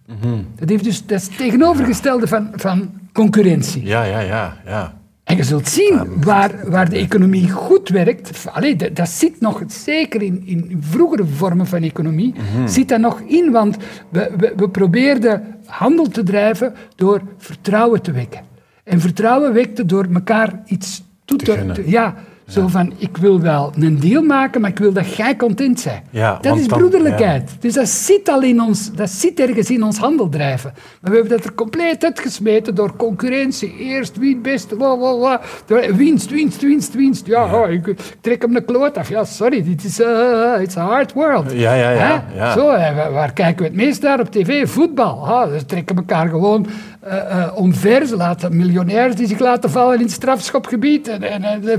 dat, 0.56 0.70
heeft 0.70 0.84
dus, 0.84 1.06
dat 1.06 1.20
is 1.20 1.28
het 1.28 1.38
tegenovergestelde 1.38 2.28
van, 2.28 2.50
van 2.56 2.90
concurrentie. 3.14 3.86
Ja, 3.86 4.04
ja, 4.04 4.20
ja, 4.20 4.58
ja. 4.66 4.94
En 5.28 5.36
je 5.38 5.44
zult 5.44 5.68
zien 5.68 6.02
waar, 6.24 6.52
waar 6.70 6.90
de 6.90 6.98
economie 6.98 7.50
goed 7.50 7.90
werkt. 7.90 8.46
Allee, 8.52 8.76
dat, 8.76 8.96
dat 8.96 9.10
zit 9.10 9.42
nog, 9.42 9.64
zeker 9.68 10.22
in, 10.22 10.42
in 10.46 10.78
vroegere 10.80 11.26
vormen 11.26 11.68
van 11.68 11.84
economie, 11.84 12.34
zit 12.66 12.90
dat 12.90 13.00
nog 13.00 13.20
in. 13.20 13.52
Want 13.52 13.78
we, 14.10 14.32
we, 14.38 14.54
we 14.58 14.70
probeerden 14.70 15.56
handel 15.66 16.08
te 16.08 16.24
drijven 16.24 16.74
door 16.96 17.22
vertrouwen 17.38 18.02
te 18.02 18.12
wekken. 18.12 18.42
En 18.84 19.00
vertrouwen 19.00 19.54
wekte 19.54 19.86
door 19.86 20.08
elkaar 20.14 20.62
iets 20.66 21.04
toe 21.26 21.38
te- 21.38 21.84
ja, 21.86 22.16
zo 22.48 22.68
van, 22.68 22.94
ik 22.98 23.18
wil 23.18 23.42
wel 23.42 23.74
een 23.80 24.00
deal 24.00 24.24
maken, 24.24 24.62
maar 24.62 24.70
ik 24.70 24.78
wil 24.78 24.94
dat 24.94 25.16
jij 25.16 25.36
content 25.36 25.84
bent. 25.84 26.02
Ja, 26.10 26.38
dat 26.42 26.58
is 26.58 26.68
dan- 26.68 26.78
broederlijkheid. 26.78 27.52
Dus 27.60 27.74
dat 27.74 27.88
zit 27.88 28.30
al 28.30 28.42
in 28.42 28.62
ons, 28.62 28.92
dat 28.94 29.10
zit 29.10 29.40
ergens 29.40 29.70
in 29.70 29.84
ons 29.84 29.98
handel 29.98 30.30
drijven. 30.30 30.72
Maar 31.02 31.12
we 31.12 31.18
hebben 31.18 31.38
dat 31.38 31.46
er 31.46 31.54
compleet 31.54 32.04
uitgesmeten 32.04 32.76
door 32.76 32.96
concurrentie. 32.96 33.76
Eerst 33.78 34.18
wie 34.18 34.34
het 34.34 34.42
beste, 34.42 34.76
bla, 34.76 34.96
bla. 34.96 35.42
Door 35.66 35.96
winst, 35.96 36.30
winst, 36.30 36.62
winst, 36.62 36.94
winst. 36.94 37.26
Ja, 37.28 37.56
oh, 37.56 37.72
ik 37.72 37.96
trek 38.22 38.42
hem 38.42 38.54
de 38.54 38.62
kloot 38.62 38.98
af. 38.98 39.10
Ja, 39.10 39.24
sorry, 39.24 39.64
dit 39.64 39.84
is 39.84 40.00
uh, 40.00 40.62
it's 40.62 40.78
a 40.78 40.86
hard 40.86 41.14
world. 41.14 41.52
Ja, 41.52 41.74
ja, 41.74 42.24
ja. 42.36 42.54
Zo, 42.54 42.66
waar, 43.12 43.34
kijken 43.34 43.58
we 43.58 43.64
het 43.64 43.76
meest 43.76 44.02
naar 44.02 44.20
op 44.20 44.32
tv? 44.32 44.70
Voetbal. 44.70 45.28
Ah, 45.28 45.58
ze 45.58 45.66
trekken 45.66 45.96
elkaar 45.96 46.30
gewoon 46.30 46.68
eh, 47.00 47.18
eh, 47.18 47.58
omver. 47.58 48.06
Ze 48.06 48.16
laten 48.16 48.56
miljonairs 48.58 49.16
die 49.16 49.28
zich 49.28 49.40
laten 49.40 49.70
vallen 49.70 49.96
in 49.96 50.02
het 50.02 50.12
strafschopgebied. 50.12 51.08
En, 51.08 51.24
en, 51.24 51.44
en, 51.44 51.68
eh, 51.68 51.78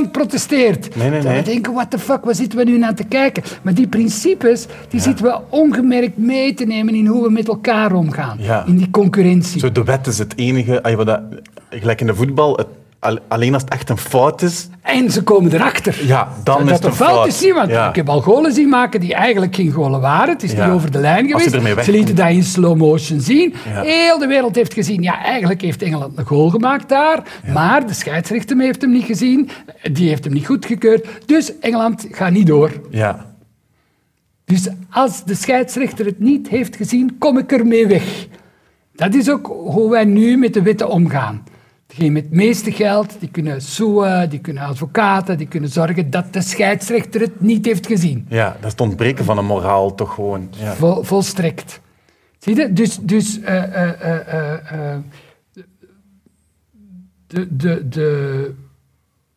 niemand 0.00 0.12
protesteert. 0.12 0.96
Nee, 0.96 1.10
nee, 1.10 1.20
Dan 1.20 1.32
nee. 1.32 1.42
denken, 1.42 1.72
what 1.72 1.90
the 1.90 1.98
fuck, 1.98 2.24
waar 2.24 2.34
zitten 2.34 2.58
we 2.58 2.64
nu 2.64 2.78
naar 2.78 2.94
te 2.94 3.04
kijken? 3.04 3.42
Maar 3.62 3.74
die 3.74 3.88
principes, 3.88 4.66
die 4.88 5.00
zitten 5.00 5.24
we 5.24 5.40
ongemerkt 5.48 6.16
mee 6.16 6.54
te 6.54 6.64
nemen 6.64 6.94
in 6.94 7.06
hoe 7.06 7.22
we 7.22 7.30
met 7.30 7.48
elkaar 7.48 7.92
omgaan. 7.92 8.36
Ja. 8.40 8.66
In 8.66 8.76
die 8.76 8.90
concurrentie. 8.90 9.60
Zo, 9.60 9.72
de 9.72 9.84
wet 9.84 10.06
is 10.06 10.18
het 10.18 10.32
enige, 10.36 10.80
gelijk 11.70 12.00
in 12.00 12.06
de 12.06 12.14
voetbal, 12.14 12.56
het, 12.56 12.66
alleen 13.28 13.54
als 13.54 13.62
het 13.62 13.72
echt 13.72 13.90
een 13.90 13.96
fout 13.98 14.42
is, 14.42 14.68
En 14.82 15.10
ze 15.10 15.22
komen 15.22 15.54
erachter. 15.54 16.06
ja, 16.06 16.28
dan 16.44 16.58
dat 16.58 16.66
is 16.66 16.72
het 16.72 16.84
een 16.84 16.90
een 16.90 16.96
fout 16.96 17.26
is 17.26 17.40
niet, 17.42 17.54
want 17.54 17.70
Ja. 17.70 17.88
ik 17.88 17.94
heb 17.96 18.08
al 18.08 18.20
golen 18.22 18.52
zien 18.52 18.68
maken 18.68 19.00
die 19.00 19.14
eigenlijk 19.14 19.54
geen 19.54 19.70
golen 19.70 20.00
waren. 20.00 20.28
Het 20.34 20.42
is 20.42 20.52
Ja. 20.52 20.64
niet 20.64 20.74
over 20.74 20.90
de 20.90 20.98
lijn 20.98 21.28
ze 21.28 21.50
geweest. 21.50 21.84
Ze 21.84 21.90
lieten 21.90 22.14
dat 22.14 22.30
in 22.30 22.42
slow 22.44 22.76
motion 22.76 23.20
zien. 23.20 23.54
Ja. 23.72 23.82
Heel 23.82 24.18
de 24.18 24.26
wereld 24.26 24.54
heeft 24.54 24.72
gezien, 24.74 25.02
ja, 25.02 25.24
eigenlijk 25.24 25.60
heeft 25.60 25.82
Engeland 25.82 26.18
een 26.18 26.26
goal 26.26 26.50
gemaakt 26.50 26.88
daar. 26.88 27.22
Maar 27.52 27.86
de 27.86 27.94
scheidsrechter 27.94 28.58
heeft 28.58 28.80
hem 28.80 28.90
niet 28.90 29.04
gezien. 29.04 29.48
Die 29.92 30.08
heeft 30.08 30.24
hem 30.24 30.32
niet 30.32 30.46
goedgekeurd. 30.46 31.06
Dus 31.26 31.58
Engeland 31.58 32.06
gaat 32.10 32.32
niet 32.32 32.46
door. 32.46 32.70
Ja, 32.90 33.26
Dus 34.44 34.68
als 34.90 35.24
de 35.24 35.34
scheidsrechter 35.34 36.04
het 36.06 36.18
niet 36.20 36.48
heeft 36.48 36.76
gezien, 36.76 37.16
kom 37.18 37.38
ik 37.38 37.52
ermee 37.52 37.86
weg. 37.86 38.26
Dat 38.94 39.14
is 39.14 39.30
ook 39.30 39.46
hoe 39.46 39.90
wij 39.90 40.04
nu 40.04 40.36
met 40.36 40.54
de 40.54 40.62
wetten 40.62 40.88
omgaan. 40.90 41.42
Degenen 41.90 42.12
met 42.12 42.22
het 42.22 42.32
meeste 42.32 42.72
geld, 42.72 43.16
die 43.20 43.28
kunnen 43.28 43.62
soeën, 43.62 44.28
die 44.28 44.38
kunnen 44.38 44.62
advocaten, 44.62 45.38
die 45.38 45.46
kunnen 45.46 45.70
zorgen 45.70 46.10
dat 46.10 46.32
de 46.32 46.42
scheidsrechter 46.42 47.20
het 47.20 47.40
niet 47.40 47.66
heeft 47.66 47.86
gezien. 47.86 48.26
ja, 48.28 48.48
dat 48.48 48.64
is 48.64 48.70
het 48.70 48.80
ontbreken 48.80 49.24
van 49.24 49.38
een 49.38 49.44
moraal 49.44 49.94
toch 49.94 50.14
gewoon. 50.14 50.48
Ja. 50.58 50.74
Vol, 50.74 51.02
volstrekt. 51.02 51.80
Zie 52.38 52.56
je? 52.56 52.72
Dus, 52.72 52.98
dus 53.02 53.40
eh, 53.40 53.74
eh, 53.74 54.92
eh, 54.92 54.98
de, 57.26 57.56
de, 57.56 57.88
de 57.88 58.54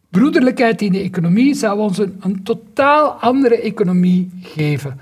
broederlijkheid 0.09 0.81
in 0.81 0.91
de 0.91 1.01
economie 1.01 1.53
zou 1.53 1.79
ons 1.79 1.97
een, 1.97 2.17
een 2.19 2.43
totaal 2.43 3.11
andere 3.11 3.61
economie 3.61 4.31
geven. 4.41 4.99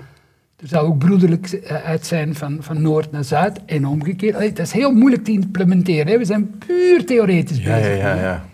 Er 0.62 0.68
zou 0.68 0.86
ook 0.86 0.98
broederlijkheid 0.98 2.06
zijn 2.06 2.34
van, 2.34 2.56
van 2.60 2.82
noord 2.82 3.12
naar 3.12 3.24
zuid 3.24 3.64
en 3.64 3.86
omgekeerd. 3.86 4.34
Allee, 4.34 4.52
dat 4.52 4.66
is 4.66 4.72
heel 4.72 4.92
moeilijk 4.92 5.24
te 5.24 5.32
implementeren. 5.32 6.06
Hè. 6.06 6.18
We 6.18 6.24
zijn 6.24 6.58
puur 6.66 7.04
theoretisch 7.06 7.58
Ja, 7.62 7.74
bezig. 7.74 7.96
ja, 7.96 8.14
ja, 8.14 8.20
ja. 8.22 8.44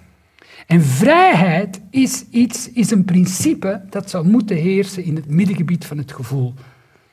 En 0.67 0.83
vrijheid 0.83 1.81
is, 1.91 2.25
iets, 2.31 2.73
is 2.73 2.91
een 2.91 3.05
principe 3.05 3.81
dat 3.91 4.11
zou 4.11 4.27
moeten 4.29 4.57
heersen 4.57 5.05
in 5.05 5.17
het 5.17 5.31
middengebied 5.31 5.87
van 5.87 5.99
het 5.99 6.13
gevoel. 6.13 6.55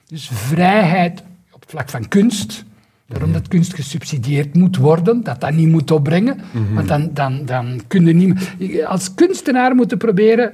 Dus 0.08 0.30
vrijheid 0.34 1.24
op 1.52 1.62
het 1.62 1.70
vlak 1.70 1.90
van 1.90 2.08
kunst, 2.08 2.66
daarom 3.08 3.34
dat 3.34 3.48
kunst 3.48 3.74
gesubsidieerd 3.75 4.56
moet 4.56 4.78
worden, 4.78 5.24
dat 5.24 5.42
dat 5.42 5.54
niet 5.54 5.68
moet 5.70 5.92
opbrengen, 5.92 6.38
want 6.74 6.88
dan, 6.88 7.10
dan, 7.14 7.46
dan 7.46 7.82
kun 7.88 8.06
je 8.06 8.14
niet... 8.14 8.56
Als 8.86 9.14
kunstenaar 9.14 9.75
moeten 9.75 9.98
proberen 9.98 10.52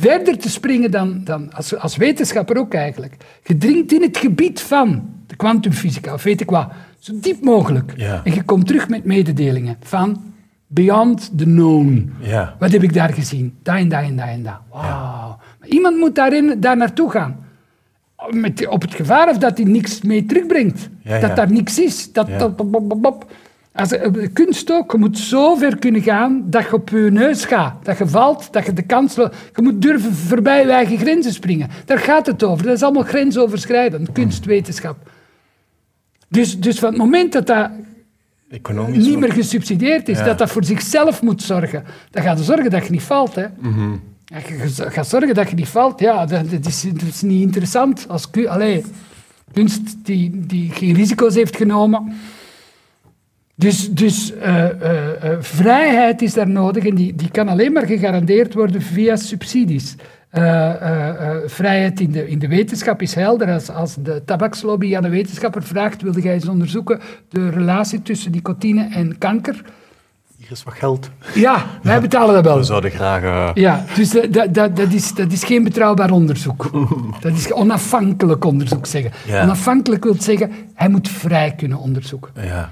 verder 0.00 0.38
te 0.38 0.50
springen 0.50 0.90
dan, 0.90 1.20
dan 1.24 1.52
als, 1.52 1.76
als 1.76 1.96
wetenschapper 1.96 2.58
ook 2.58 2.74
eigenlijk. 2.74 3.16
Je 3.44 3.56
dringt 3.56 3.92
in 3.92 4.02
het 4.02 4.16
gebied 4.16 4.60
van 4.60 5.10
de 5.26 5.36
kwantumfysica, 5.36 6.12
of 6.14 6.22
weet 6.22 6.40
ik 6.40 6.50
wat, 6.50 6.68
zo 6.98 7.12
diep 7.20 7.44
mogelijk. 7.44 7.92
Ja. 7.96 8.20
En 8.24 8.34
je 8.34 8.42
komt 8.42 8.66
terug 8.66 8.88
met 8.88 9.04
mededelingen 9.04 9.76
van 9.80 10.22
beyond 10.66 11.30
the 11.38 11.44
known. 11.44 12.12
Ja. 12.20 12.56
Wat 12.58 12.72
heb 12.72 12.82
ik 12.82 12.92
daar 12.94 13.12
gezien? 13.12 13.54
Dat 13.62 13.76
en 13.76 13.88
dat 13.88 14.02
en 14.02 14.16
dat 14.16 14.26
en 14.28 14.42
dat. 14.42 14.58
Wauw. 14.72 15.38
Iemand 15.64 15.96
moet 15.96 16.14
daarin, 16.14 16.60
daar 16.60 16.76
naartoe 16.76 17.10
gaan. 17.10 17.44
Met, 18.30 18.66
op 18.66 18.82
het 18.82 18.94
gevaar 18.94 19.28
of 19.28 19.38
dat 19.38 19.56
hij 19.58 19.66
niks 19.66 20.02
mee 20.02 20.24
terugbrengt. 20.26 20.88
Dat 21.20 21.36
daar 21.36 21.52
niks 21.52 21.78
is. 21.78 22.12
Dat, 22.12 22.26
Ja. 22.28 22.38
dat, 22.38 22.56
bop, 22.56 22.72
bop, 22.72 22.88
bop, 22.88 23.02
bop. 23.02 23.30
Als, 23.76 23.92
eh, 23.92 24.26
kunst 24.32 24.72
ook, 24.72 24.92
je 24.92 24.98
moet 24.98 25.18
zo 25.18 25.54
ver 25.54 25.78
kunnen 25.78 26.02
gaan 26.02 26.42
dat 26.46 26.64
je 26.64 26.72
op 26.72 26.88
je 26.88 27.08
neus 27.10 27.44
gaat. 27.44 27.84
Dat 27.84 27.98
je 27.98 28.06
valt, 28.06 28.52
dat 28.52 28.66
je 28.66 28.72
de 28.72 28.82
kans... 28.82 29.14
Je 29.14 29.62
moet 29.62 29.82
durven 29.82 30.12
voorbij 30.12 30.64
je 30.64 30.72
eigen 30.72 30.98
grenzen 30.98 31.32
springen. 31.32 31.68
Daar 31.84 31.98
gaat 31.98 32.26
het 32.26 32.42
over. 32.42 32.64
Dat 32.66 32.76
is 32.76 32.82
allemaal 32.82 33.02
grensoverschrijdend, 33.02 34.12
kunstwetenschap. 34.12 34.96
Dus, 36.28 36.60
dus 36.60 36.78
van 36.78 36.88
het 36.88 36.98
moment 36.98 37.32
dat 37.32 37.46
dat 37.46 37.70
Economisch 38.50 39.06
niet 39.06 39.18
meer 39.18 39.32
gesubsidieerd 39.32 40.08
is, 40.08 40.18
Ja. 40.18 40.24
dat 40.24 40.38
dat 40.38 40.50
voor 40.50 40.64
zichzelf 40.64 41.22
moet 41.22 41.42
zorgen, 41.42 41.84
dan 42.10 42.22
gaat 42.22 42.40
zorgen 42.40 42.70
dat 42.70 42.84
je 42.84 42.90
niet 42.90 43.02
valt. 43.02 43.34
Hè. 43.34 43.46
Ja, 44.24 44.38
je 44.48 44.90
gaat 44.90 45.06
zorgen 45.06 45.34
dat 45.34 45.50
je 45.50 45.56
niet 45.56 45.68
valt. 45.68 46.00
Ja, 46.00 46.26
dat, 46.26 46.50
dat 46.50 46.66
is, 46.66 46.82
dat 46.82 47.02
is 47.02 47.22
niet 47.22 47.42
interessant. 47.42 48.08
Als 48.08 48.28
allee, 48.46 48.84
kunst 49.52 50.04
die, 50.04 50.46
die 50.46 50.70
geen 50.70 50.94
risico's 50.94 51.34
heeft 51.34 51.56
genomen. 51.56 52.14
Dus, 53.58 53.90
dus 53.90 54.34
eh, 54.34 54.64
eh, 54.64 55.32
eh, 55.32 55.36
vrijheid 55.40 56.22
is 56.22 56.34
daar 56.34 56.48
nodig 56.48 56.84
en 56.84 56.94
die, 56.94 57.14
die 57.14 57.30
kan 57.30 57.48
alleen 57.48 57.72
maar 57.72 57.86
gegarandeerd 57.86 58.54
worden 58.54 58.82
via 58.82 59.16
subsidies. 59.16 59.94
Eh, 60.36 60.82
eh, 60.82 61.08
eh, 61.08 61.36
vrijheid 61.46 62.00
in 62.00 62.10
de, 62.10 62.28
in 62.28 62.38
de 62.38 62.48
wetenschap 62.48 63.02
is 63.02 63.14
helder. 63.14 63.52
Als, 63.52 63.70
als 63.70 63.94
de 64.02 64.22
tabakslobby 64.24 64.96
aan 64.96 65.04
een 65.04 65.10
wetenschapper 65.10 65.62
vraagt, 65.62 66.02
wilde 66.02 66.20
jij 66.20 66.34
eens 66.34 66.48
onderzoeken 66.48 67.00
de 67.28 67.48
relatie 67.50 68.02
tussen 68.02 68.30
nicotine 68.30 68.88
en 68.92 69.18
kanker? 69.18 69.62
Hier 70.36 70.50
is 70.50 70.62
wat 70.62 70.74
geld. 70.74 71.10
Ja, 71.34 71.64
wij 71.82 72.00
betalen 72.00 72.34
dat 72.34 72.44
wel. 72.44 72.56
We 72.56 72.62
zouden 72.62 72.90
graag... 72.90 73.54
Ja, 73.54 73.84
dus 73.94 74.10
dat, 74.10 74.32
dat, 74.32 74.54
dat, 74.54 74.76
dat, 74.76 74.92
is, 74.92 75.14
dat 75.14 75.32
is 75.32 75.44
geen 75.44 75.64
betrouwbaar 75.64 76.10
onderzoek. 76.10 76.70
Dat 77.20 77.32
is 77.32 77.52
onafhankelijk 77.52 78.44
onderzoek 78.44 78.86
zeggen. 78.86 79.12
Ja. 79.26 79.42
Onafhankelijk 79.42 80.04
wil 80.04 80.16
zeggen, 80.18 80.52
hij 80.74 80.88
moet 80.88 81.08
vrij 81.08 81.54
kunnen 81.56 81.78
onderzoeken. 81.78 82.32
ja. 82.34 82.70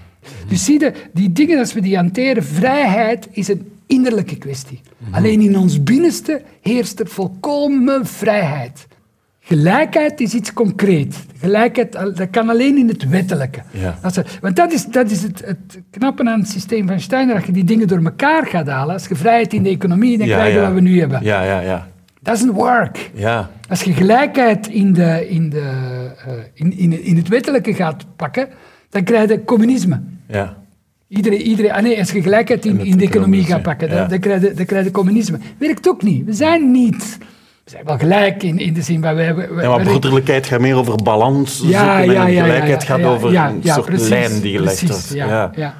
Dus 0.49 0.64
zie 0.64 0.81
je, 0.81 0.93
die 1.12 1.33
dingen, 1.33 1.59
als 1.59 1.73
we 1.73 1.81
die 1.81 1.97
hanteren, 1.97 2.45
vrijheid 2.45 3.28
is 3.31 3.49
een 3.49 3.69
innerlijke 3.87 4.37
kwestie. 4.38 4.81
Alleen 5.11 5.40
in 5.40 5.59
ons 5.59 5.83
binnenste 5.83 6.43
heerst 6.62 7.00
er 7.00 7.07
volkomen 7.09 8.07
vrijheid. 8.07 8.87
Gelijkheid 9.40 10.21
is 10.21 10.35
iets 10.35 10.52
concreet. 10.52 11.16
Gelijkheid 11.38 11.93
dat 11.93 12.31
kan 12.31 12.49
alleen 12.49 12.76
in 12.78 12.88
het 12.88 13.09
wettelijke. 13.09 13.62
Ja. 13.71 13.99
Als 14.02 14.16
er- 14.16 14.38
want 14.40 14.57
dat 14.57 14.73
is, 14.73 14.85
dat 14.87 15.11
is 15.11 15.23
het, 15.23 15.43
het 15.45 15.81
knappe 15.90 16.25
aan 16.25 16.40
het 16.40 16.49
systeem 16.49 16.87
van 16.87 17.00
Steiner. 17.00 17.35
Dat 17.35 17.47
je 17.47 17.52
die 17.52 17.64
dingen 17.64 17.88
door 17.88 18.04
elkaar 18.04 18.47
gaat 18.47 18.66
halen. 18.69 18.95
Als 18.95 19.07
je 19.07 19.14
vrijheid 19.14 19.52
in 19.52 19.62
de 19.62 19.69
economie, 19.69 20.19
dan 20.19 20.26
Ja, 20.26 20.37
krijg 20.37 20.52
je 20.54 20.59
ja. 20.61 20.64
wat 20.66 20.75
we 20.75 20.81
nu 20.81 20.99
hebben. 21.00 21.23
Ja, 21.23 21.43
ja, 21.43 21.61
ja. 21.61 21.88
Doesn't 22.23 22.52
work. 22.52 23.11
Ja, 23.14 23.50
Als 23.69 23.83
je 23.83 23.93
gelijkheid 23.93 24.66
in, 24.69 24.93
de, 24.93 25.26
in, 25.28 25.50
de, 25.50 25.61
eh, 26.26 26.33
in, 26.54 26.78
in, 26.78 27.04
in 27.04 27.16
het 27.16 27.28
wettelijke 27.28 27.75
gaat 27.75 28.04
pakken, 28.16 28.49
dan 28.94 29.04
krijg 29.04 29.28
je 29.28 29.44
communisme. 29.44 30.00
ja. 30.26 30.62
Iedereen, 31.08 31.40
iedereen, 31.42 31.72
ah 31.72 31.82
nee, 31.82 31.98
als 31.98 32.10
je 32.10 32.22
gelijkheid 32.22 32.64
in, 32.64 32.80
In 32.80 32.96
de 32.96 33.04
economie 33.04 33.44
gaat 33.44 33.62
pakken, 33.62 33.88
dan, 33.88 33.98
ja. 33.98 34.04
dan, 34.06 34.18
krijg 34.18 34.42
je, 34.42 34.52
dan 34.54 34.64
krijg 34.64 34.84
je 34.84 34.90
communisme. 34.90 35.38
Werkt 35.58 35.88
ook 35.88 36.02
niet. 36.02 36.24
We 36.24 36.32
zijn 36.32 36.70
niet. 36.70 37.18
We 37.64 37.70
zijn 37.70 37.84
wel 37.84 37.98
gelijk 37.98 38.42
in, 38.42 38.58
in 38.58 38.72
de 38.74 38.82
zin 38.82 39.00
waar 39.00 39.14
wij. 39.14 39.34
wij- 39.34 39.48
Ja, 39.62 39.68
maar 39.76 39.84
broederlijkheid 39.84 40.46
gaat 40.46 40.60
meer 40.60 40.76
over 40.76 41.02
balans 41.02 41.62
Ja, 41.64 41.78
zoeken 42.02 42.14
ja, 42.14 42.24
en 42.26 42.32
ja, 42.32 42.42
gelijkheid 42.44 42.82
ja, 42.82 42.88
gaat 42.88 42.98
ja, 42.98 43.06
over 43.06 43.32
ja, 43.32 43.48
een 43.48 43.62
soort 43.62 43.84
precies, 43.86 44.08
lijn 44.08 44.40
die 44.40 44.56
gelegd 44.56 44.84
precies, 44.84 44.88
wordt. 45.10 45.12
Ja, 45.14 45.26
Ja. 45.26 45.50
ja. 45.56 45.74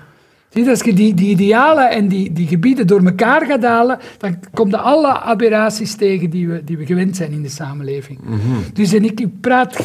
Zie 0.54 0.68
als 0.70 0.80
je 0.80 0.92
die, 0.92 1.14
die 1.14 1.28
idealen 1.30 1.90
en 1.90 2.08
die, 2.08 2.32
die 2.32 2.46
gebieden 2.46 2.87
door 2.87 3.04
elkaar 3.04 3.46
gaat 3.46 3.62
halen, 3.64 3.99
dan 4.18 4.37
kom 4.52 4.68
je 4.68 4.78
alle 4.78 5.20
aberraties 5.20 5.94
tegen 5.94 6.30
die 6.30 6.49
we, 6.49 6.64
die 6.64 6.76
we 6.76 6.87
gewend 6.87 7.16
zijn 7.16 7.32
in 7.32 7.42
de 7.42 7.49
samenleving. 7.49 8.18
Mhm. 8.25 8.38
Dus 8.73 8.92
en 8.92 9.04
ik, 9.04 9.20
ik 9.20 9.40
praat, 9.40 9.76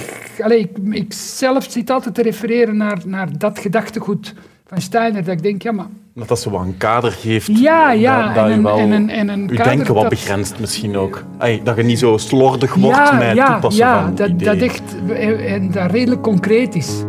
allee, 0.41 0.59
ik, 0.59 0.69
ik 0.91 1.13
zelf 1.13 1.65
zit 1.69 1.89
altijd 1.89 2.15
te 2.15 2.21
refereren 2.21 2.77
naar, 2.77 2.97
naar 3.05 3.38
dat 3.38 3.59
gedachtegoed 3.59 4.33
van 4.67 4.81
Steiner, 4.81 5.23
dat 5.23 5.33
ik 5.33 5.43
denk, 5.43 5.61
ja, 5.61 5.71
maar... 5.71 5.85
Dat 6.15 6.27
dat 6.27 6.39
zo 6.39 6.59
een 6.59 6.77
kader 6.77 7.11
geeft. 7.11 7.47
Ja, 7.59 7.91
ja, 7.91 8.25
Dat, 8.25 8.35
dat 8.35 8.45
en 8.45 8.55
je 8.55 8.61
wel 8.61 8.77
en 8.77 8.91
een- 8.91 9.09
en 9.09 9.29
een 9.29 9.47
je 9.51 9.63
denken 9.63 9.93
wat 9.93 10.01
dat- 10.01 10.09
begrenst 10.09 10.59
misschien 10.59 10.97
ook. 10.97 11.23
Dat 11.63 11.75
je 11.75 11.83
niet 11.83 11.99
zo 11.99 12.17
slordig 12.17 12.73
wordt 12.73 12.97
ja, 12.97 13.11
met 13.13 13.27
het 13.27 13.35
ja, 13.35 13.51
toepassen 13.51 13.85
ja, 13.85 14.01
van 14.03 14.15
dat, 14.15 14.29
ideeën. 14.29 14.59
dat 14.59 14.69
echt 14.69 14.81
en 15.45 15.71
dat 15.71 15.91
redelijk 15.91 16.21
concreet 16.21 16.75
is. 16.75 17.03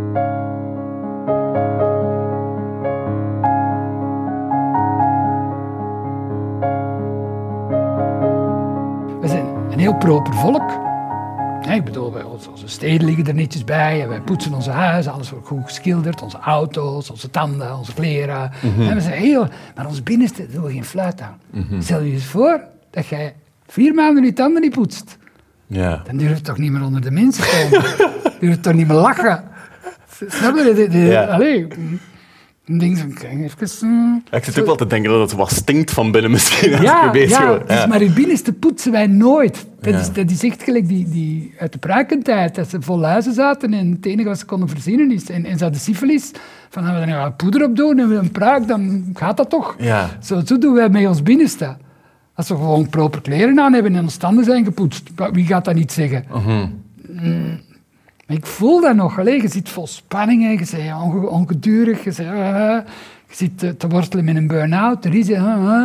Proper 10.00 10.34
volk. 10.34 10.70
Ja, 11.62 11.72
ik 11.72 11.84
bedoel, 11.84 12.12
wij- 12.12 12.22
onze, 12.22 12.50
onze 12.50 12.68
steden 12.68 13.06
liggen 13.06 13.26
er 13.26 13.34
netjes 13.34 13.64
bij. 13.64 14.02
En 14.02 14.08
wij 14.08 14.20
poetsen 14.20 14.54
onze 14.54 14.70
huizen, 14.70 15.12
alles 15.12 15.30
wordt 15.30 15.46
goed 15.46 15.64
geschilderd. 15.64 16.22
Onze 16.22 16.38
auto's, 16.38 17.10
onze 17.10 17.30
tanden, 17.30 17.78
onze 17.78 17.94
kleren. 17.94 18.50
En 18.62 18.94
we 18.94 19.00
zijn 19.00 19.20
heel, 19.20 19.46
maar 19.76 19.86
ons 19.86 20.02
binnenste 20.02 20.46
doen 20.46 20.62
we 20.64 20.72
geen 20.72 20.84
fluit 20.84 21.20
aan. 21.20 21.38
Stel 21.82 22.00
je 22.00 22.12
eens 22.12 22.24
voor 22.24 22.60
dat 22.90 23.06
jij 23.06 23.34
vier 23.66 23.94
maanden 23.94 24.24
je 24.24 24.32
tanden 24.32 24.62
niet 24.62 24.72
poetst. 24.74 25.18
Ja. 25.66 26.02
Dan 26.06 26.16
durf 26.16 26.36
je 26.36 26.42
toch 26.42 26.58
niet 26.58 26.70
meer 26.72 26.82
onder 26.84 27.00
de 27.00 27.10
mensen 27.10 27.44
komen. 27.44 27.82
durf 28.40 28.54
je 28.54 28.60
toch 28.60 28.74
niet 28.74 28.86
meer 28.86 28.96
lachen. 28.96 29.44
Snap 30.28 30.56
je? 30.56 30.86
Ja. 30.90 31.24
Allee, 31.24 31.66
ding 32.78 32.98
van, 32.98 33.12
kijk, 33.14 33.40
even... 33.40 33.88
Ja, 34.30 34.36
Ik 34.36 34.44
zit 34.44 34.58
ook 34.60 34.66
wel 34.66 34.76
te 34.76 34.86
denken 34.86 35.10
dat 35.10 35.20
het 35.20 35.32
wat 35.38 35.50
stinkt 35.52 35.90
van 35.90 36.10
binnen 36.12 36.30
misschien. 36.30 36.72
als 36.72 36.82
Ja, 36.82 37.10
bezig 37.10 37.38
ja, 37.38 37.58
dus 37.58 37.76
Ja. 37.76 37.86
maar 37.86 38.00
het 38.00 38.14
binnenste 38.14 38.52
poetsen 38.52 38.92
wij 38.92 39.06
nooit. 39.06 39.66
Dat, 39.80 39.92
Ja. 39.94 40.00
is, 40.00 40.12
dat 40.12 40.30
is 40.30 40.42
echt 40.42 40.62
gelijk 40.62 40.88
die, 40.88 41.08
die 41.08 41.54
uit 41.58 41.72
de 41.72 41.78
pruikentijd, 41.78 42.54
dat 42.54 42.68
ze 42.70 42.80
vol 42.82 43.04
huizen 43.04 43.32
zaten 43.34 43.72
en 43.74 43.90
het 43.90 44.06
enige 44.06 44.28
wat 44.28 44.38
ze 44.38 44.44
konden 44.44 44.68
verzinnen 44.68 45.10
is, 45.10 45.30
en, 45.30 45.44
en 45.44 45.56
ze 45.58 45.62
hadden 45.62 45.80
syfilis, 45.82 46.30
van 46.70 46.84
als 46.84 46.92
we 46.94 47.00
er 47.00 47.06
nou 47.06 47.30
poeder 47.30 47.64
op 47.64 47.76
doen 47.76 47.98
en 47.98 48.08
we 48.08 48.14
een 48.14 48.30
pruik, 48.32 48.68
dan 48.68 49.04
gaat 49.14 49.36
dat 49.36 49.50
toch. 49.50 49.74
Ja. 49.78 50.10
Zo, 50.22 50.40
zo 50.44 50.58
doen 50.58 50.74
wij 50.74 50.88
met 50.88 51.06
ons 51.06 51.22
binnenste. 51.22 51.76
Als 52.34 52.48
we 52.48 52.54
gewoon 52.54 52.88
proper 52.88 53.20
kleren 53.20 53.60
aan 53.60 53.72
hebben 53.72 53.94
en 53.94 54.02
onze 54.02 54.18
tanden 54.18 54.44
zijn 54.44 54.64
gepoetst, 54.64 55.10
wie 55.32 55.46
gaat 55.46 55.64
dat 55.64 55.74
niet 55.74 55.92
zeggen? 55.92 56.24
Mhm. 56.34 56.66
Mm, 57.08 57.60
maar 58.30 58.38
ik 58.38 58.46
voel 58.46 58.80
dat 58.80 58.94
nog. 58.94 59.18
Allee, 59.18 59.42
je 59.42 59.48
zit 59.48 59.68
vol 59.68 59.86
spanning, 59.86 60.42
hè. 60.42 60.50
je 60.50 60.56
bent 60.56 61.02
onge- 61.02 61.28
ongedurig, 61.28 62.04
je, 62.04 62.22
eh, 62.22 62.78
zit 63.30 63.58
te, 63.58 63.76
te 63.76 63.88
wortelen 63.88 64.24
met 64.24 64.36
een 64.36 64.46
burn-out. 64.46 65.04
Er 65.04 65.14
eh, 65.14 65.74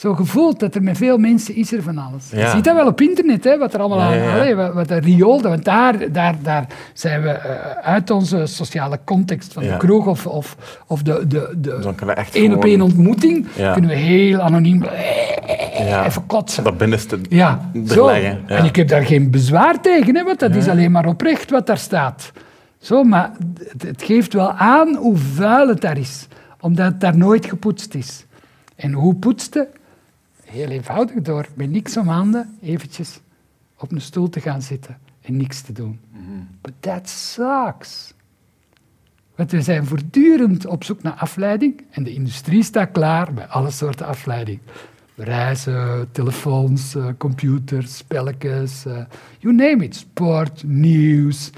Zo 0.00 0.14
gevoeld 0.14 0.60
dat 0.60 0.74
er 0.74 0.82
met 0.82 0.96
veel 0.96 1.18
mensen 1.18 1.54
is 1.54 1.72
er 1.72 1.82
van 1.82 1.98
alles. 1.98 2.30
Je 2.30 2.50
ziet 2.54 2.64
dat 2.64 2.74
wel 2.74 2.86
op 2.86 3.00
internet, 3.00 3.44
hè, 3.44 3.58
wat 3.58 3.74
er 3.74 3.80
allemaal 3.80 4.00
aan... 4.00 4.46
ja, 4.46 4.54
wat, 4.54 4.74
wat 4.74 4.88
de 4.88 4.98
riool, 4.98 5.42
want 5.42 5.64
daar, 5.64 6.12
daar, 6.12 6.34
daar 6.42 6.66
zijn 6.92 7.22
we 7.22 7.28
eh, 7.28 7.88
uit 7.88 8.10
onze 8.10 8.46
sociale 8.46 8.98
context 9.04 9.52
van 9.52 9.62
de 9.62 9.76
kroeg 9.76 10.06
of, 10.06 10.26
of, 10.26 10.56
of 10.86 11.02
de, 11.02 11.26
de, 11.26 11.54
de 11.58 11.94
één 12.32 12.54
op 12.54 12.64
één 12.64 12.80
ontmoeting, 12.80 13.46
kunnen 13.72 13.90
we 13.90 13.96
heel 13.96 14.40
anoniem 14.40 14.84
Ja. 15.78 16.06
even 16.06 16.26
kotsen. 16.26 16.64
Dat 16.64 16.78
binnenste 16.78 17.18
Ja, 17.28 17.70
zo. 17.86 18.08
En 18.08 18.64
ik 18.64 18.76
heb 18.76 18.88
daar 18.88 19.04
geen 19.04 19.30
bezwaar 19.30 19.80
tegen, 19.80 20.16
hè, 20.16 20.24
want 20.24 20.38
dat 20.38 20.54
is 20.54 20.68
alleen 20.68 20.90
maar 20.90 21.06
oprecht 21.06 21.50
wat 21.50 21.66
daar 21.66 21.78
staat. 21.78 22.32
Zo, 22.78 23.02
maar 23.02 23.30
het, 23.68 23.82
het 23.82 24.02
geeft 24.02 24.32
wel 24.32 24.50
aan 24.52 24.94
hoe 24.94 25.16
vuil 25.16 25.68
het 25.68 25.80
daar 25.80 25.98
is, 25.98 26.26
omdat 26.60 26.86
het 26.86 27.00
daar 27.00 27.16
nooit 27.16 27.46
gepoetst 27.46 27.94
is. 27.94 28.24
En 28.76 28.92
hoe 28.92 29.14
poetste? 29.14 29.68
Heel 30.50 30.68
eenvoudig 30.68 31.22
door 31.22 31.48
met 31.54 31.70
niks 31.70 31.96
om 31.96 32.08
handen 32.08 32.58
eventjes 32.62 33.20
op 33.78 33.92
een 33.92 34.00
stoel 34.00 34.28
te 34.28 34.40
gaan 34.40 34.62
zitten 34.62 34.98
en 35.20 35.36
niks 35.36 35.60
te 35.60 35.72
doen. 35.72 36.00
But 36.60 36.72
that 36.80 37.08
sucks. 37.08 38.14
Want 39.36 39.50
we 39.50 39.62
zijn 39.62 39.86
voortdurend 39.86 40.66
op 40.66 40.84
zoek 40.84 41.02
naar 41.02 41.12
afleiding 41.12 41.82
en 41.90 42.02
de 42.02 42.12
industrie 42.12 42.62
staat 42.62 42.90
klaar 42.90 43.32
bij 43.34 43.46
alle 43.46 43.70
soorten 43.70 44.06
afleiding. 44.06 44.60
Reizen, 45.14 46.08
telefoons, 46.12 46.94
eh, 46.94 47.06
computers, 47.18 47.96
spelletjes, 47.96 48.86
eh, 48.86 49.04
you 49.38 49.54
name 49.54 49.84
it. 49.84 49.96
Sport, 49.96 50.62
nieuws, 50.64 51.50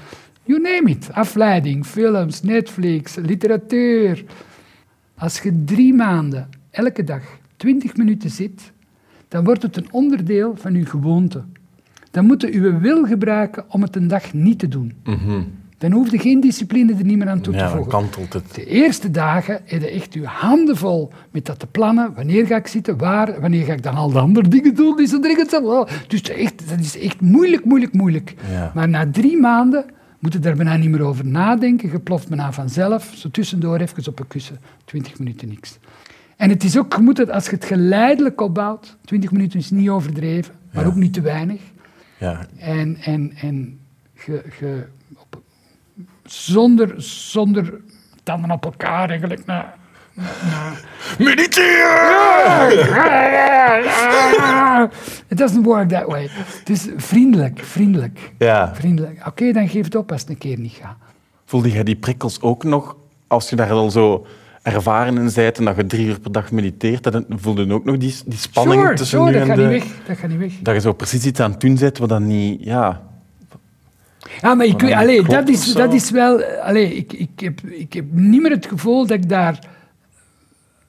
you 0.43 0.61
name 0.61 0.89
it. 0.89 1.11
Afleiding, 1.11 1.85
films, 1.85 2.41
Netflix, 2.41 3.15
literatuur. 3.15 4.23
Als 5.17 5.39
je 5.39 5.63
drie 5.63 5.93
maanden, 5.93 6.49
elke 6.69 7.03
dag, 7.03 7.23
20 7.57 7.95
minuten 7.95 8.29
zit, 8.29 8.72
dan 9.33 9.43
wordt 9.43 9.61
het 9.61 9.77
een 9.77 9.87
onderdeel 9.91 10.53
van 10.55 10.73
je 10.73 10.85
gewoonte. 10.85 11.43
Dan 12.11 12.25
moet 12.25 12.41
je 12.41 12.53
je 12.53 12.77
wil 12.77 13.05
gebruiken 13.05 13.63
om 13.67 13.81
het 13.81 13.95
een 13.95 14.07
dag 14.07 14.33
niet 14.33 14.59
te 14.59 14.67
doen. 14.67 14.93
Mhm. 15.03 15.41
Dan 15.77 15.91
hoef 15.91 16.11
je 16.11 16.19
geen 16.19 16.39
discipline 16.39 16.93
er 16.93 17.05
niet 17.05 17.17
meer 17.17 17.29
aan 17.29 17.41
toe 17.41 17.53
te 17.53 17.59
Ja, 17.59 17.69
voegen. 17.69 17.91
kantelt 17.91 18.33
het. 18.33 18.55
De 18.55 18.65
eerste 18.65 19.11
dagen 19.11 19.59
heb 19.65 19.81
je 19.81 19.89
echt 19.89 20.13
je 20.13 20.25
handen 20.25 20.77
vol 20.77 21.11
met 21.31 21.45
dat 21.45 21.59
te 21.59 21.67
plannen. 21.67 22.13
Wanneer 22.15 22.45
ga 22.45 22.55
ik 22.55 22.67
zitten, 22.67 22.97
waar, 22.97 23.41
wanneer 23.41 23.65
ga 23.65 23.73
ik 23.73 23.83
dan 23.83 23.95
al 23.95 24.11
de 24.11 24.19
andere 24.19 24.47
dingen 24.47 24.75
doen 24.75 24.97
die 24.97 25.07
zo 25.07 25.19
dringend 25.19 25.49
zijn. 25.49 25.63
Oh, 25.63 25.87
Dus 26.07 26.21
echt, 26.21 26.69
dat 26.69 26.79
is 26.79 26.99
echt 26.99 27.21
moeilijk, 27.21 27.65
moeilijk, 27.65 27.93
moeilijk. 27.93 28.35
Ja. 28.51 28.71
Maar 28.73 28.89
na 28.89 29.09
drie 29.11 29.37
maanden 29.39 29.85
moet 30.19 30.33
je 30.33 30.39
daar 30.39 30.55
bijna 30.55 30.77
niet 30.77 30.89
meer 30.89 31.01
over 31.03 31.25
nadenken. 31.25 31.91
Je 31.91 31.99
ploft 31.99 32.27
bijna 32.27 32.51
vanzelf, 32.51 33.11
zo 33.15 33.29
tussendoor 33.29 33.77
even 33.79 34.07
op 34.07 34.19
een 34.19 34.27
kussen. 34.27 34.59
20 34.85 35.19
minuten 35.19 35.47
niks. 35.47 35.77
En 36.37 36.49
het 36.49 36.63
is 36.63 36.77
ook, 36.77 36.93
je 36.95 37.01
moet 37.01 37.17
het, 37.17 37.31
als 37.31 37.45
je 37.45 37.51
het 37.51 37.65
geleidelijk 37.65 38.41
opbouwt, 38.41 38.97
20 39.05 39.31
minuten 39.31 39.59
is 39.59 39.71
niet 39.71 39.89
overdreven, 39.89 40.53
maar 40.71 40.83
Ja. 40.83 40.89
ook 40.89 40.95
niet 40.95 41.13
te 41.13 41.21
weinig. 41.21 41.61
Ja. 42.17 42.39
En, 42.57 42.97
en, 43.01 43.33
en 43.41 43.79
ge, 44.15 44.41
ge, 44.49 44.85
op, 45.15 45.41
zonder, 46.23 46.93
zonder 47.01 47.73
tanden 48.23 48.51
op 48.51 48.65
elkaar 48.65 49.09
eigenlijk 49.09 49.45
naar... 49.45 49.75
Mediteren! 51.17 52.71
It 55.31 55.37
doesn't 55.37 55.65
work 55.65 55.89
that 55.89 56.05
way. 56.05 56.29
Dus 56.63 56.87
vriendelijk, 56.97 57.59
vriendelijk, 57.63 58.31
Ja. 58.37 58.75
vriendelijk. 58.75 59.27
Oké, 59.27 59.51
dan 59.51 59.69
geef 59.69 59.83
het 59.85 59.95
op 59.95 60.11
als 60.11 60.21
het 60.21 60.29
een 60.29 60.37
keer 60.37 60.59
niet 60.59 60.73
gaat. 60.81 60.97
Voelde 61.45 61.71
jij 61.71 61.83
die 61.83 61.95
prikkels 61.95 62.41
ook 62.41 62.63
nog 62.63 62.95
als 63.27 63.49
je 63.49 63.55
daar 63.55 63.71
al 63.71 63.91
zo 63.91 64.25
ervaren 64.63 65.17
in 65.17 65.31
bent 65.35 65.57
en 65.57 65.65
dat 65.65 65.75
je 65.75 65.85
drie 65.85 66.07
uur 66.07 66.19
per 66.19 66.31
dag 66.31 66.51
mediteert? 66.51 67.03
Dat 67.03 67.23
voelde 67.29 67.65
je 67.65 67.73
ook 67.73 67.85
nog 67.85 67.97
die, 67.97 68.15
die 68.25 68.37
spanning 68.37 68.81
Sure, 68.81 68.95
tussen 68.95 69.19
sure, 69.19 69.31
nu 69.31 69.37
dat 69.39 69.41
en 69.41 69.47
gaat 69.47 69.57
de... 69.57 69.73
niet 69.73 69.83
weg. 69.83 70.05
Dat 70.07 70.17
gaat 70.17 70.29
niet 70.29 70.39
weg. 70.39 70.53
Dat 70.61 70.73
je 70.73 70.81
zo 70.81 70.93
precies 70.93 71.25
iets 71.25 71.39
aan 71.39 71.51
het 71.51 71.59
doen 71.61 71.75
bent 71.77 71.97
wat 71.97 72.09
dan 72.09 72.27
niet... 72.27 72.63
Ja, 72.63 73.01
Ja, 74.41 74.53
maar 74.53 74.65
ik, 74.65 74.81
weet- 74.81 74.93
allee, 74.93 75.23
dat, 75.23 75.49
is, 75.49 75.73
dat 75.73 75.93
is 75.93 76.11
wel... 76.11 76.43
Allee, 76.43 76.95
ik, 76.95 77.13
ik, 77.13 77.29
heb, 77.35 77.61
ik 77.61 77.93
heb 77.93 78.05
niet 78.11 78.41
meer 78.41 78.51
het 78.51 78.65
gevoel 78.65 79.05
dat 79.07 79.17
ik 79.17 79.29
daar... 79.29 79.59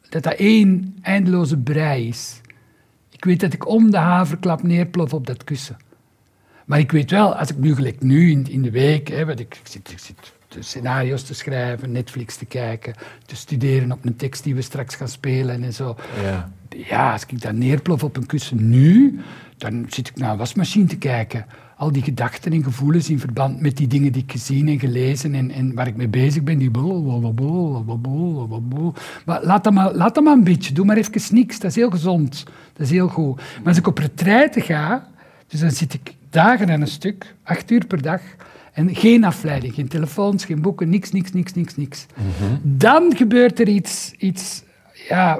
Dat 0.08 0.22
dat 0.22 0.34
één 0.34 0.96
eindeloze 1.02 1.56
brei 1.56 2.08
is. 2.08 2.40
Ik 3.10 3.24
weet 3.24 3.40
dat 3.40 3.52
ik 3.52 3.68
om 3.68 3.90
de 3.90 3.96
haverklap 3.96 4.62
neerplof 4.62 5.12
op 5.14 5.26
dat 5.26 5.44
kussen. 5.44 5.76
Maar 6.64 6.78
ik 6.78 6.92
weet 6.92 7.10
wel, 7.10 7.34
als 7.36 7.50
ik 7.50 7.58
nu 7.58 7.74
gelijk 7.74 8.02
nu 8.02 8.30
in, 8.30 8.46
in 8.50 8.62
de 8.62 8.70
week... 8.70 9.08
Hè, 9.08 9.24
want 9.26 9.40
ik, 9.40 9.54
ik, 9.54 9.68
zit, 9.68 9.90
ik 9.90 9.98
zit 9.98 10.32
scenario's 10.62 11.22
te 11.22 11.34
schrijven, 11.34 11.92
Netflix 11.92 12.36
te 12.36 12.44
kijken... 12.44 12.94
te 13.26 13.36
studeren 13.36 13.92
op 13.92 14.04
een 14.04 14.16
tekst 14.16 14.44
die 14.44 14.54
we 14.54 14.62
straks 14.62 14.94
gaan 14.94 15.08
spelen 15.08 15.62
en 15.62 15.72
zo. 15.72 15.96
ja. 16.22 16.50
Ja, 16.76 17.12
als 17.12 17.26
ik 17.26 17.40
daar 17.40 17.54
neerplof 17.54 18.04
op 18.04 18.16
een 18.16 18.26
kussen 18.26 18.68
nu, 18.68 19.20
dan 19.56 19.86
zit 19.88 20.08
ik 20.08 20.16
naar 20.16 20.30
een 20.30 20.38
wasmachine 20.38 20.86
te 20.86 20.96
kijken. 20.96 21.46
Al 21.76 21.92
die 21.92 22.02
gedachten 22.02 22.52
en 22.52 22.62
gevoelens 22.62 23.10
in 23.10 23.18
verband 23.18 23.60
met 23.60 23.76
die 23.76 23.86
dingen 23.86 24.12
die 24.12 24.22
ik 24.22 24.32
gezien 24.32 24.68
en 24.68 24.78
gelezen 24.78 25.34
en, 25.34 25.50
en 25.50 25.74
waar 25.74 25.86
ik 25.86 25.96
mee 25.96 26.08
bezig 26.08 26.42
ben, 26.42 26.58
die 26.58 26.70
blablabla. 26.70 27.82
Maar 29.24 29.44
laat 29.44 29.64
dat 29.64 29.72
maar, 29.72 29.94
laat 29.94 30.14
dat 30.14 30.24
maar 30.24 30.32
een 30.32 30.44
beetje, 30.44 30.74
doe 30.74 30.84
maar 30.84 30.96
even 30.96 31.34
niks, 31.34 31.58
dat 31.58 31.70
is 31.70 31.76
heel 31.76 31.90
gezond, 31.90 32.44
dat 32.72 32.86
is 32.86 32.90
heel 32.90 33.08
goed. 33.08 33.36
Maar 33.36 33.66
als 33.66 33.76
ik 33.76 33.86
op 33.86 33.98
retraite 33.98 34.60
ga, 34.60 35.08
dus 35.46 35.60
dan 35.60 35.70
zit 35.70 35.94
ik 35.94 36.14
dagen 36.30 36.70
aan 36.70 36.80
een 36.80 36.86
stuk, 36.86 37.34
acht 37.42 37.70
uur 37.70 37.86
per 37.86 38.02
dag, 38.02 38.20
en 38.74 38.94
geen 38.94 39.24
afleiding, 39.24 39.74
geen 39.74 39.88
telefoons, 39.88 40.44
geen 40.44 40.60
boeken, 40.60 40.88
niks, 40.88 41.10
niks, 41.10 41.32
niks, 41.32 41.52
niks, 41.52 41.76
niks. 41.76 42.06
Dan 42.62 43.16
gebeurt 43.16 43.60
er 43.60 43.68
iets, 43.68 44.12
iets 44.18 44.62
ja, 45.08 45.38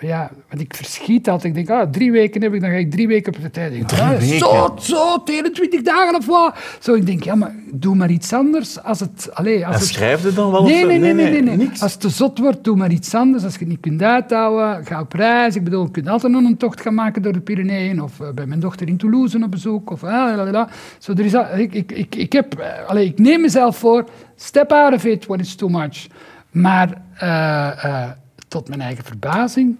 ja, 0.00 0.30
want 0.48 0.62
ik 0.62 0.74
verschiet 0.74 1.28
altijd. 1.28 1.56
Ik 1.56 1.66
denk, 1.66 1.80
ah, 1.80 1.90
drie 1.90 2.12
weken 2.12 2.42
heb 2.42 2.54
ik, 2.54 2.60
dan 2.60 2.70
ga 2.70 2.76
ik 2.76 2.90
drie 2.90 3.08
weken 3.08 3.34
op 3.34 3.42
de 3.42 3.50
tijd. 3.50 3.72
Ik 3.72 3.88
denk, 3.88 4.02
ah, 4.02 4.18
weken? 4.18 4.38
Zo, 4.38 4.74
zo, 4.78 5.22
21 5.24 5.82
dagen 5.82 6.16
of 6.16 6.26
wat? 6.26 6.56
Zo, 6.78 6.94
ik 6.94 7.06
denk, 7.06 7.22
ja, 7.22 7.34
maar 7.34 7.54
doe 7.72 7.94
maar 7.94 8.10
iets 8.10 8.32
anders. 8.32 8.82
Als 8.82 9.00
het, 9.00 9.30
allez, 9.32 9.62
als 9.64 9.74
En 9.74 9.80
het, 9.80 9.88
schrijf 9.88 10.22
je 10.22 10.32
dan 10.32 10.50
wel? 10.50 10.62
Nee, 10.62 10.84
nee, 10.84 10.98
nee, 10.98 11.14
nee, 11.14 11.42
nee? 11.42 11.70
Als 11.80 11.92
het 11.92 12.00
te 12.00 12.08
zot 12.08 12.38
wordt, 12.38 12.64
doe 12.64 12.76
maar 12.76 12.90
iets 12.90 13.14
anders. 13.14 13.44
Als 13.44 13.52
je 13.52 13.58
het 13.58 13.68
niet 13.68 13.80
kunt 13.80 14.02
uithouden, 14.02 14.86
ga 14.86 15.00
op 15.00 15.12
reis. 15.12 15.56
Ik 15.56 15.64
bedoel, 15.64 15.84
je 15.84 15.90
kunt 15.90 16.08
altijd 16.08 16.32
nog 16.32 16.44
een 16.44 16.56
tocht 16.56 16.80
gaan 16.80 16.94
maken 16.94 17.22
door 17.22 17.32
de 17.32 17.40
Pyreneeën. 17.40 18.02
Of 18.02 18.20
eh, 18.20 18.30
bij 18.30 18.46
mijn 18.46 18.60
dochter 18.60 18.88
in 18.88 18.96
Toulouse 18.96 19.42
op 19.42 19.50
bezoek. 19.50 19.90
Of, 19.90 20.04
ah. 20.04 20.68
Zo, 20.98 21.12
er 21.12 21.24
is, 21.24 21.34
al- 21.34 21.56
ik, 21.56 21.74
ik, 21.74 21.92
ik, 21.92 22.14
ik, 22.14 22.32
heb, 22.32 22.58
eh, 22.58 22.88
allez, 22.88 23.06
ik 23.08 23.18
neem 23.18 23.40
mezelf 23.40 23.76
voor, 23.76 24.08
step 24.36 24.72
out 24.72 24.94
of 24.94 25.04
it 25.04 25.26
when 25.26 25.40
it's 25.40 25.54
too 25.54 25.68
much. 25.68 26.06
Maar 26.50 27.02
eh, 27.14 28.10
tot 28.50 28.68
mijn 28.68 28.80
eigen 28.80 29.04
verbazing, 29.04 29.76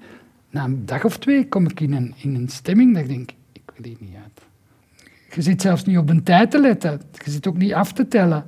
na 0.51 0.65
een 0.65 0.87
dag 0.87 1.05
of 1.05 1.19
twee 1.19 1.49
kom 1.49 1.67
ik 1.67 1.81
in 1.81 1.93
een, 1.93 2.15
in 2.17 2.35
een 2.35 2.49
stemming 2.49 2.95
dat 2.95 3.03
ik 3.03 3.09
denk, 3.09 3.31
ik 3.53 3.63
wil 3.75 3.85
hier 3.85 3.97
niet 4.01 4.15
uit. 4.23 4.41
Je 5.35 5.43
zit 5.43 5.63
zelfs 5.63 5.85
niet 5.85 5.99
op 5.99 6.07
de 6.07 6.23
tijd 6.23 6.51
te 6.51 6.61
letten. 6.61 7.01
Je 7.25 7.31
zit 7.31 7.47
ook 7.47 7.57
niet 7.57 7.73
af 7.73 7.93
te 7.93 8.09
tellen. 8.09 8.45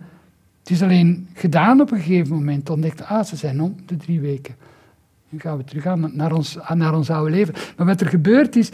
Het 0.59 0.71
is 0.71 0.83
alleen 0.83 1.29
gedaan 1.35 1.81
op 1.81 1.91
een 1.91 2.01
gegeven 2.01 2.37
moment. 2.37 2.71
Ontdekt, 2.71 3.03
ah, 3.03 3.25
ze 3.25 3.37
zijn 3.37 3.61
om, 3.61 3.77
de 3.87 3.97
drie 3.97 4.21
weken. 4.21 4.55
Nu 5.29 5.41
gaan 5.41 5.57
we 5.57 5.65
terug 5.65 5.87
aan 5.87 6.11
naar 6.17 6.33
ons, 6.33 6.59
naar 6.75 6.95
ons 6.95 7.11
oude 7.11 7.31
leven. 7.31 7.55
Maar 7.77 7.87
wat 7.87 8.01
er 8.01 8.09
gebeurt 8.09 8.57
is, 8.57 8.71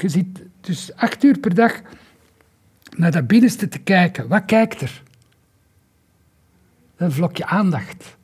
je 0.00 0.08
zit 0.08 0.26
dus 0.60 0.94
acht 0.94 1.24
uur 1.24 1.38
per 1.38 1.54
dag 1.54 1.80
naar 2.96 3.10
dat 3.10 3.26
binnenste 3.26 3.68
te 3.68 3.78
kijken. 3.78 4.28
Wat 4.28 4.44
kijkt 4.44 4.80
er? 4.80 5.02
Een 6.96 7.12
vlokje 7.12 7.46
aandacht. 7.46 8.15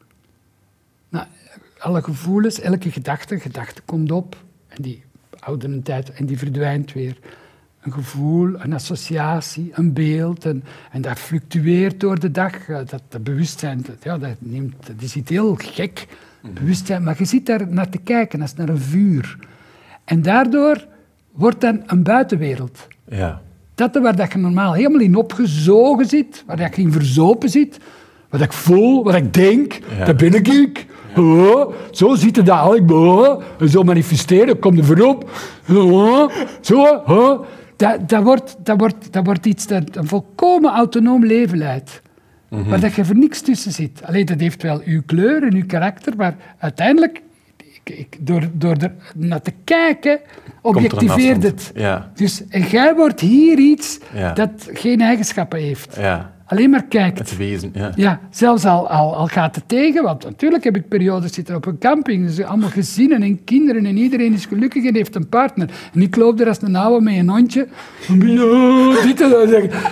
Alle 1.82 2.02
gevoelens, 2.02 2.60
elke 2.60 2.90
gedachte, 2.90 3.40
gedachte 3.40 3.82
komt 3.84 4.10
op 4.12 4.36
en 4.68 4.82
die 4.82 5.02
houden 5.38 5.72
een 5.72 5.82
tijd 5.82 6.10
en 6.12 6.26
die 6.26 6.38
verdwijnt 6.38 6.92
weer. 6.92 7.16
Een 7.80 7.92
gevoel, 7.92 8.54
een 8.60 8.72
associatie, 8.72 9.70
een 9.74 9.92
beeld 9.92 10.44
en, 10.44 10.64
en 10.92 11.00
dat 11.00 11.18
fluctueert 11.18 12.00
door 12.00 12.18
de 12.20 12.30
dag. 12.30 12.66
Dat, 12.66 13.02
dat 13.08 13.24
bewustzijn, 13.24 13.82
dat, 13.86 13.96
ja, 14.02 14.18
dat, 14.18 14.34
neemt, 14.38 14.74
dat 14.86 14.94
is 14.98 15.16
iets 15.16 15.30
heel 15.30 15.54
gek, 15.54 16.06
bewustzijn, 16.54 17.02
maar 17.02 17.14
je 17.18 17.24
zit 17.24 17.46
daar 17.46 17.68
naar 17.68 17.88
te 17.88 17.98
kijken 17.98 18.40
als 18.40 18.54
naar 18.54 18.68
een 18.68 18.78
vuur. 18.78 19.38
En 20.04 20.22
daardoor 20.22 20.86
wordt 21.32 21.60
dan 21.60 21.82
een 21.86 22.02
buitenwereld. 22.02 22.86
Ja. 23.08 23.40
Dat 23.74 23.98
waar 23.98 24.16
dat 24.16 24.32
je 24.32 24.38
normaal 24.38 24.72
helemaal 24.72 25.00
in 25.00 25.16
opgezogen 25.16 26.06
zit, 26.06 26.42
waar 26.46 26.56
dat 26.56 26.76
je 26.76 26.82
in 26.82 26.92
verzopen 26.92 27.48
zit, 27.48 27.78
wat 28.28 28.40
ik 28.40 28.52
voel, 28.52 29.04
wat 29.04 29.14
ik 29.14 29.34
denk, 29.34 29.78
Ja. 29.98 30.04
dat 30.04 30.16
ben 30.16 30.34
ik. 30.34 30.86
Zo 31.90 32.14
ziet 32.14 32.37
het 32.37 32.48
eigenlijk. 32.48 32.90
En 33.59 33.68
zo 33.68 33.83
manifesteren, 33.83 34.59
kom 34.59 34.79
er 34.79 34.85
voorop. 34.85 35.31
Zo. 36.61 37.05
Dat, 37.77 38.09
dat, 38.09 38.22
wordt, 38.22 38.57
dat, 38.59 38.79
wordt, 38.79 39.12
dat 39.12 39.25
wordt 39.25 39.46
iets 39.46 39.66
dat 39.66 39.96
een 39.96 40.09
volkomen 40.09 40.72
autonoom 40.72 41.25
leven 41.25 41.59
leidt. 41.59 42.03
Waar 42.48 42.81
dat 42.81 42.94
je 42.94 43.05
voor 43.05 43.16
niks 43.16 43.40
tussen 43.40 43.72
zit. 43.72 44.01
Alleen 44.05 44.27
dat 44.27 44.40
heeft 44.40 44.62
wel 44.62 44.81
uw 44.85 45.03
kleur 45.07 45.42
en 45.42 45.55
uw 45.55 45.66
karakter, 45.66 46.12
maar 46.16 46.37
uiteindelijk, 46.59 47.22
ik, 47.57 47.98
ik, 47.98 48.16
door, 48.20 48.48
door 48.53 48.77
er 48.77 48.92
naar 49.14 49.42
te 49.42 49.53
kijken, 49.64 50.20
objectiveert 50.62 51.42
het. 51.42 51.70
Ja. 51.75 52.11
Dus, 52.14 52.46
en 52.48 52.62
jij 52.62 52.94
wordt 52.94 53.20
hier 53.20 53.59
iets 53.59 53.98
Ja. 54.14 54.33
dat 54.33 54.68
geen 54.72 55.01
eigenschappen 55.01 55.59
heeft. 55.59 55.96
Ja. 55.96 56.33
Alleen 56.52 56.70
maar 56.70 56.84
kijkt. 56.84 57.18
Het 57.18 57.36
wezen. 57.36 57.70
Ja. 57.74 57.92
Ja, 57.94 58.20
zelfs 58.30 58.64
al, 58.64 58.88
al, 58.88 59.16
al 59.16 59.26
gaat 59.26 59.54
het 59.54 59.68
tegen, 59.68 60.02
want 60.02 60.24
natuurlijk 60.24 60.64
heb 60.64 60.76
ik 60.76 60.88
periodes 60.88 61.32
zitten 61.32 61.54
op 61.56 61.66
een 61.66 61.78
camping, 61.78 62.26
dus 62.26 62.42
allemaal 62.42 62.68
gezinnen 62.68 63.22
en 63.22 63.44
kinderen 63.44 63.86
en 63.86 63.96
iedereen 63.96 64.32
is 64.32 64.46
gelukkig 64.46 64.84
en 64.84 64.94
heeft 64.94 65.14
een 65.14 65.28
partner. 65.28 65.68
En 65.94 66.02
ik 66.02 66.16
loop 66.16 66.40
er 66.40 66.48
als 66.48 66.62
een 66.62 66.76
oude 66.76 67.04
met 67.04 67.14
een 67.14 67.28
hondje. 67.28 67.68
Ja, 68.08 69.02
dit 69.02 69.20
en 69.20 69.30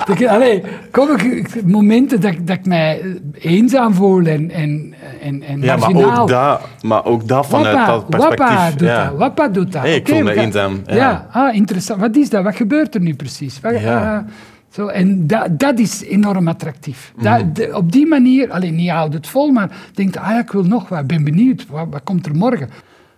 dat. 0.07 0.27
Allee, 0.29 0.63
kom 0.91 1.09
ik, 1.11 1.65
momenten 1.65 2.21
dat, 2.21 2.31
ik- 2.33 2.47
dat 2.47 2.57
ik 2.57 2.67
mij 2.67 3.03
eenzaam 3.33 3.95
voel 3.95 4.25
en, 4.27 4.51
en, 4.51 4.95
en, 5.23 5.43
en 5.43 5.61
Ja, 5.63 5.77
maar 5.77 5.95
ook, 6.21 6.29
dat, 6.29 6.61
maar 6.83 7.05
ook 7.05 7.29
dat 7.29 7.47
vanuit 7.47 7.77
Wappa, 7.77 7.93
dat 7.93 8.09
perspectief. 8.09 8.39
Wappa 8.49 8.71
doet 8.71 8.89
ja. 8.89 9.05
dat. 9.09 9.19
Wappa 9.19 9.49
doet 9.49 9.73
dat. 9.73 9.83
Hey, 9.83 9.95
ik 9.97 10.09
voel 10.09 10.23
me 10.23 10.33
eenzaam, 10.35 10.81
ja. 10.87 10.95
Ja, 10.95 11.27
ah, 11.33 11.55
interessant. 11.55 12.01
Wat 12.01 12.17
is 12.17 12.31
dat? 12.31 12.43
Wat 12.45 12.57
gebeurt 12.57 12.95
er 12.95 13.01
nu 13.01 13.15
precies? 13.15 13.61
Wat- 13.61 13.81
Ja. 13.81 14.17
ah, 14.17 14.25
zo, 14.71 14.87
en 14.87 15.27
dat, 15.27 15.59
dat 15.59 15.79
is 15.79 16.03
enorm 16.03 16.49
attractief. 16.49 17.13
Mhm. 17.17 17.53
De- 17.53 17.77
op 17.77 17.93
die 17.93 18.07
manier, 18.07 18.51
alleen 18.51 18.75
niet 18.75 18.91
houdt 18.91 19.15
het 19.15 19.27
vol, 19.27 19.51
maar 19.51 19.77
denkt, 19.95 20.17
ah 20.17 20.29
ja, 20.31 20.41
ik 20.41 20.51
wil 20.51 20.63
nog 20.65 20.89
wat, 20.89 21.07
ben 21.07 21.25
benieuwd, 21.25 21.67
wat, 21.67 21.87
wat 21.91 22.03
komt 22.05 22.27
er 22.27 22.35
morgen? 22.37 22.71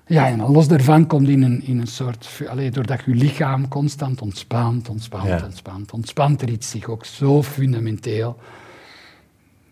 Ja, 0.06 0.26
en 0.26 0.40
los 0.40 0.68
daarvan 0.68 1.06
komt 1.06 1.28
in 1.28 1.42
een, 1.42 1.62
in 1.66 1.80
een 1.80 1.86
soort, 1.86 2.40
allee, 2.48 2.70
doordat 2.70 3.00
je 3.06 3.14
lichaam 3.14 3.68
constant 3.68 4.20
ontspant, 4.22 4.88
ontspant, 4.88 5.26
Ja. 5.28 5.40
ontspant, 5.44 5.92
ontspant 5.92 6.42
er 6.42 6.48
iets 6.48 6.70
zich 6.70 6.86
ook 6.88 7.04
zo 7.04 7.42
fundamenteel. 7.42 8.38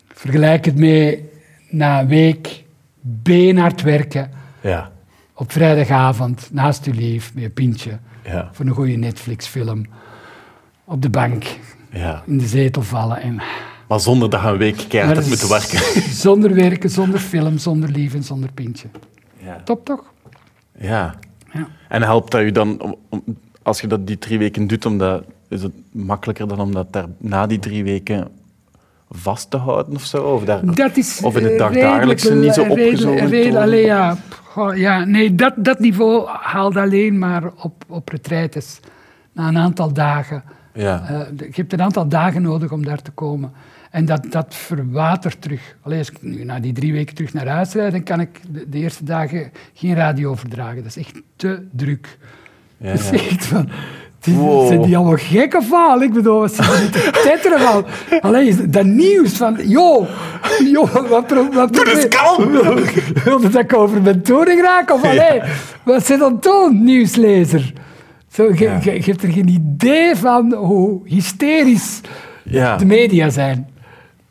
Vergelijk 0.09 0.65
het 0.65 0.77
met 0.79 1.19
na 1.71 2.01
een 2.01 2.07
week 2.09 2.65
beenhard 3.01 3.83
werken 3.83 4.31
Ja. 4.61 4.91
op 5.35 5.53
vrijdagavond 5.53 6.49
naast 6.53 6.85
je 6.85 6.95
lief 6.95 7.35
met 7.35 7.45
een 7.45 7.53
pintje 7.53 7.99
Ja. 8.25 8.49
voor 8.53 8.67
een 8.67 8.73
goede 8.75 8.97
Netflix-film 8.97 9.87
op 10.91 11.03
de 11.03 11.11
bank 11.11 11.45
ja. 11.91 12.23
in 12.27 12.39
de 12.39 12.47
zetel 12.47 12.83
vallen 12.83 13.21
en 13.23 13.41
Maar 13.89 14.01
zonder 14.01 14.31
dat 14.31 14.41
je 14.41 14.47
een 14.47 14.57
week 14.57 14.85
keihard 14.89 15.27
moeten 15.29 15.49
werken. 15.49 15.79
zonder 16.27 16.55
werken, 16.55 16.91
zonder 16.91 17.21
film, 17.21 17.59
zonder 17.59 17.89
lief 17.91 18.15
en 18.15 18.23
zonder 18.23 18.53
pintje. 18.53 18.89
Ja. 19.37 19.61
Top 19.65 19.85
toch? 19.85 20.03
ja. 20.79 21.15
Ja. 21.53 21.67
En 21.89 22.03
helpt 22.03 22.31
dat 22.31 22.41
je 22.43 22.53
dan, 22.53 22.81
om, 22.83 22.95
om- 23.09 23.25
als 23.63 23.81
je 23.81 23.87
dat 23.87 24.07
die 24.07 24.19
drie 24.19 24.39
weken 24.39 24.67
doet, 24.67 24.87
omdat, 24.87 25.25
is 25.49 25.63
het 25.63 25.73
makkelijker 25.93 26.49
dan 26.49 26.61
om 26.61 26.73
dat 26.75 26.93
daar 26.93 27.07
na 27.19 27.47
die 27.47 27.59
drie 27.59 27.85
weken 27.85 28.29
vast 29.11 29.51
te 29.51 29.57
houden 29.57 29.95
of 29.95 30.05
zo? 30.05 30.23
Of, 30.25 30.45
daar, 30.45 30.75
Dat 30.75 30.97
is 30.97 31.21
of 31.23 31.37
in 31.37 31.43
het 31.43 31.53
eh, 31.53 31.59
dagdagelijkse 31.59 32.35
niet 32.35 32.55
zo 32.55 32.63
opgezogen 32.63 33.29
redelijk- 33.29 33.65
allee, 33.65 33.85
ja, 33.85 34.17
goh, 34.45 34.77
ja, 34.77 35.05
nee, 35.05 35.35
dat, 35.35 35.55
dat 35.57 35.79
niveau 35.79 36.29
haalt 36.29 36.77
alleen 36.77 37.19
maar 37.19 37.51
op, 37.63 37.85
op 37.89 38.09
retraites. 38.09 38.81
Na 39.33 39.49
een 39.49 39.59
aantal 39.59 39.93
dagen. 39.93 40.43
Ja. 40.73 41.09
Eh, 41.09 41.39
je 41.39 41.53
hebt 41.55 41.73
een 41.73 41.83
aantal 41.83 42.09
dagen 42.09 42.43
nodig 42.43 42.73
om 42.73 42.85
daar 42.85 43.03
te 43.03 43.11
komen. 43.11 43.53
En 43.91 44.05
dat, 44.05 44.27
dat 44.31 44.55
verwatert 44.55 45.43
terug. 45.43 45.77
Allee, 45.83 45.99
als 45.99 46.11
ik 46.11 46.23
nu 46.23 46.45
na 46.45 46.61
die 46.61 46.73
drie 46.73 46.93
weken 46.93 47.15
terug 47.15 47.33
naar 47.33 47.47
huis 47.47 47.73
rijd, 47.73 47.93
dan 47.93 48.03
kan 48.03 48.21
ik 48.21 48.41
de, 48.49 48.69
de 48.69 48.79
eerste 48.79 49.05
dagen 49.05 49.51
geen 49.75 49.95
radio 49.95 50.35
verdragen. 50.35 50.77
Dat 50.77 50.97
is 50.97 50.97
echt 50.97 51.23
te 51.37 51.67
druk. 51.73 52.19
Ja, 52.77 52.91
dat 52.93 53.01
is 53.01 53.11
echt 53.11 53.47
van... 53.47 53.69
Die, 54.21 54.35
Wow. 54.35 54.67
Zijn 54.67 54.83
die 54.83 54.97
allemaal 54.97 55.17
gek 55.17 55.55
of 55.55 55.69
wat? 55.69 56.03
Ik 56.03 56.13
bedoel, 56.13 56.39
wat 56.39 56.55
zitten 56.55 56.81
die 56.81 56.91
te 56.91 57.11
tetteren 57.25 57.61
van? 57.61 57.85
Allee, 58.21 58.69
dat 58.71 58.85
nieuws 58.85 59.37
van... 59.37 59.69
Yo, 59.69 60.07
yo 60.73 60.89
wat, 61.09 61.27
pro, 61.27 61.49
wat 61.53 61.75
Doe 61.75 61.91
eens 61.91 62.09
kalm! 62.09 62.53
Wilde 63.25 63.49
dat 63.49 63.63
ik 63.63 63.75
over 63.75 64.03
mijn 64.03 64.23
toning 64.23 64.61
raak? 64.61 64.91
Of 64.93 65.05
allee, 65.11 65.41
wat 65.83 66.07
zit 66.07 66.19
dan 66.19 66.37
doen, 66.41 66.85
nieuwslezer? 66.85 67.73
Zo, 68.31 68.45
je, 68.55 68.59
Ja. 68.65 68.81
je, 68.83 68.93
je 68.93 69.03
hebt 69.03 69.23
er 69.23 69.33
geen 69.33 69.49
idee 69.49 70.17
van 70.17 70.53
hoe 70.55 71.01
hysterisch 71.09 72.01
Ja. 72.45 72.77
de 72.77 72.85
media 72.85 73.31
zijn. 73.31 73.69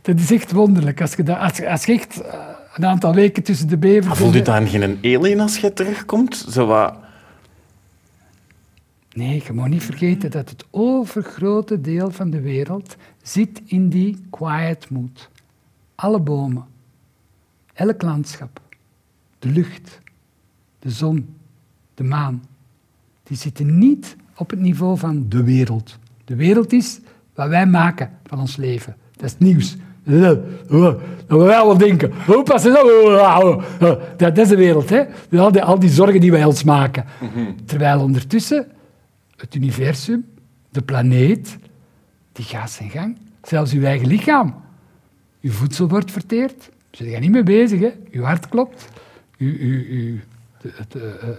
Dat 0.01 0.19
is 0.19 0.31
echt 0.31 0.51
wonderlijk. 0.51 1.01
Als 1.01 1.13
je, 1.15 1.23
dat, 1.23 1.37
als, 1.37 1.57
je- 1.57 1.69
als 1.69 1.85
je 1.85 1.93
echt 1.93 2.21
eh, 2.21 2.33
een 2.75 2.85
aantal 2.85 3.13
weken 3.13 3.43
tussen 3.43 3.67
de 3.67 3.77
bevers... 3.77 4.17
Voelt 4.19 4.35
u 4.35 4.41
dan 4.41 4.67
geen 4.67 4.97
alien 5.03 5.39
als 5.39 5.57
je 5.57 5.73
terugkomt? 5.73 6.45
Zo 6.49 6.65
wat... 6.65 6.93
Nee, 9.13 9.43
je 9.45 9.53
moet 9.53 9.67
niet 9.67 9.83
vergeten 9.83 10.31
dat 10.31 10.49
het 10.49 10.65
overgrote 10.71 11.81
deel 11.81 12.11
van 12.11 12.29
de 12.29 12.41
wereld 12.41 12.95
zit 13.21 13.61
in 13.65 13.89
die 13.89 14.17
quiet 14.29 14.89
mood. 14.89 15.29
Alle 15.95 16.19
bomen, 16.19 16.65
elk 17.73 18.01
landschap, 18.01 18.59
de 19.39 19.49
lucht, 19.49 19.99
de 20.79 20.89
zon, 20.89 21.35
de 21.93 22.03
maan, 22.03 22.43
die 23.29 23.37
zitten 23.37 23.77
niet 23.77 24.15
op 24.35 24.49
het 24.49 24.59
niveau 24.59 24.97
van 24.97 25.25
de 25.29 25.43
wereld. 25.43 25.97
De 26.25 26.35
wereld 26.35 26.73
is 26.73 26.99
wat 27.35 27.49
wij 27.49 27.65
maken 27.65 28.09
van 28.25 28.39
ons 28.39 28.55
leven. 28.55 28.95
Dat 29.15 29.25
is 29.25 29.31
het 29.31 29.39
nieuws. 29.39 29.75
Dat 30.03 30.39
we 30.67 30.97
wij 31.27 31.45
wel 31.45 31.77
denken. 31.77 32.11
Dat? 33.79 34.17
Dat 34.17 34.37
is 34.37 34.47
de 34.47 34.55
wereld, 34.55 34.89
hè? 34.89 35.03
Al 35.37 35.51
die, 35.51 35.63
al 35.63 35.79
die 35.79 35.89
zorgen 35.89 36.21
die 36.21 36.31
wij 36.31 36.45
ons 36.45 36.63
maken. 36.63 37.05
Terwijl 37.65 38.01
ondertussen 38.01 38.67
het 39.35 39.55
universum, 39.55 40.25
de 40.69 40.81
planeet, 40.81 41.57
die 42.31 42.45
gaat 42.45 42.71
zijn 42.71 42.89
gang. 42.89 43.17
Zelfs 43.43 43.73
uw 43.73 43.83
eigen 43.83 44.07
lichaam. 44.07 44.55
Uw 45.41 45.51
voedsel 45.51 45.87
wordt 45.87 46.11
verteerd. 46.11 46.69
Daar 46.89 47.01
ben 47.07 47.09
je 47.09 47.19
niet 47.19 47.31
mee 47.31 47.43
bezig, 47.43 47.79
hè? 47.79 47.91
Uw 48.11 48.23
hart 48.23 48.47
klopt. 48.47 48.87
Uw, 49.37 49.53
uw, 49.59 49.83
uw 49.89 50.17
de, 50.61 50.71
eh, 50.99 51.29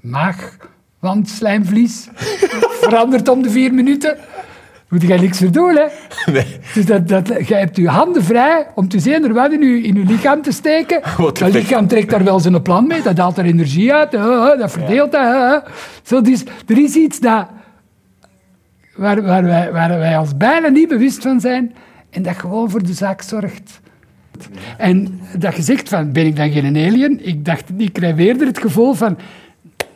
eh, 0.00 0.64
eh, 1.00 1.08
maagwandslijmvlies 1.08 2.08
verandert 2.82 3.28
om 3.28 3.42
de 3.42 3.50
vier 3.50 3.74
minuten. 3.74 4.16
Moet 4.88 5.02
je 5.02 5.14
niks 5.14 5.38
voor 5.38 5.50
doen, 5.50 5.76
hè? 5.76 5.86
Nee. 6.32 6.46
Dus 6.74 6.86
dat, 6.86 7.08
dat, 7.08 7.48
je 7.48 7.54
hebt 7.54 7.76
je 7.76 7.88
handen 7.88 8.24
vrij 8.24 8.66
om 8.74 8.88
te 8.88 9.00
zien 9.00 9.24
er 9.24 9.32
wat 9.32 9.52
in 9.52 9.60
je, 9.60 9.82
in 9.82 9.94
je 9.94 10.04
lichaam 10.04 10.42
te 10.42 10.52
steken. 10.52 11.00
Dat 11.38 11.52
lichaam 11.52 11.86
trekt 11.86 12.10
daar 12.10 12.24
wel 12.24 12.40
zijn 12.40 12.62
plan 12.62 12.86
mee, 12.86 13.02
dat 13.02 13.18
haalt 13.18 13.38
er 13.38 13.44
energie 13.44 13.94
uit, 13.94 14.10
dat 14.58 14.70
verdeelt 14.70 15.12
dat. 15.12 15.64
Zo, 16.02 16.20
dus, 16.20 16.44
er 16.66 16.78
is 16.78 16.94
iets 16.94 17.20
dat, 17.20 17.46
waar, 18.96 19.22
waar, 19.22 19.44
wij, 19.44 19.72
waar 19.72 19.98
wij 19.98 20.18
ons 20.18 20.36
bijna 20.36 20.68
niet 20.68 20.88
bewust 20.88 21.22
van 21.22 21.40
zijn 21.40 21.74
en 22.10 22.22
dat 22.22 22.36
gewoon 22.36 22.70
voor 22.70 22.82
de 22.82 22.92
zaak 22.92 23.22
zorgt. 23.22 23.80
En 24.76 25.20
dat 25.38 25.56
je 25.56 25.62
zegt 25.62 25.88
van, 25.88 26.12
ben 26.12 26.26
ik 26.26 26.36
dan 26.36 26.50
geen 26.50 26.76
alien? 26.76 27.26
Ik 27.26 27.44
dacht, 27.44 27.64
ik 27.76 27.92
krijg 27.92 28.16
eerder 28.16 28.46
het 28.46 28.58
gevoel 28.58 28.94
van, 28.94 29.18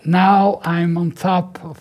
now 0.04 0.62
I'm 0.66 0.96
on 0.96 1.12
top. 1.12 1.60
Of, 1.70 1.78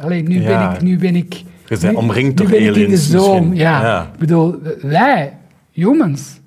alleen 0.00 0.28
nu, 0.28 0.40
Ja. 0.42 0.46
ben 0.68 0.74
ik, 0.76 0.82
nu 0.82 0.98
ben 0.98 1.16
ik... 1.16 1.32
Je 1.34 1.44
bent 1.78 1.82
nu- 1.82 1.94
omringd 1.94 2.36
door 2.36 2.46
ben 2.48 2.58
ik 2.60 2.66
in 2.66 2.72
de 2.72 2.78
aliens 2.80 3.10
zoom, 3.10 3.54
ja. 3.54 3.80
Ja. 3.82 4.02
Ik 4.12 4.18
bedoel, 4.18 4.58
wij, 4.82 5.36
humans, 5.72 6.40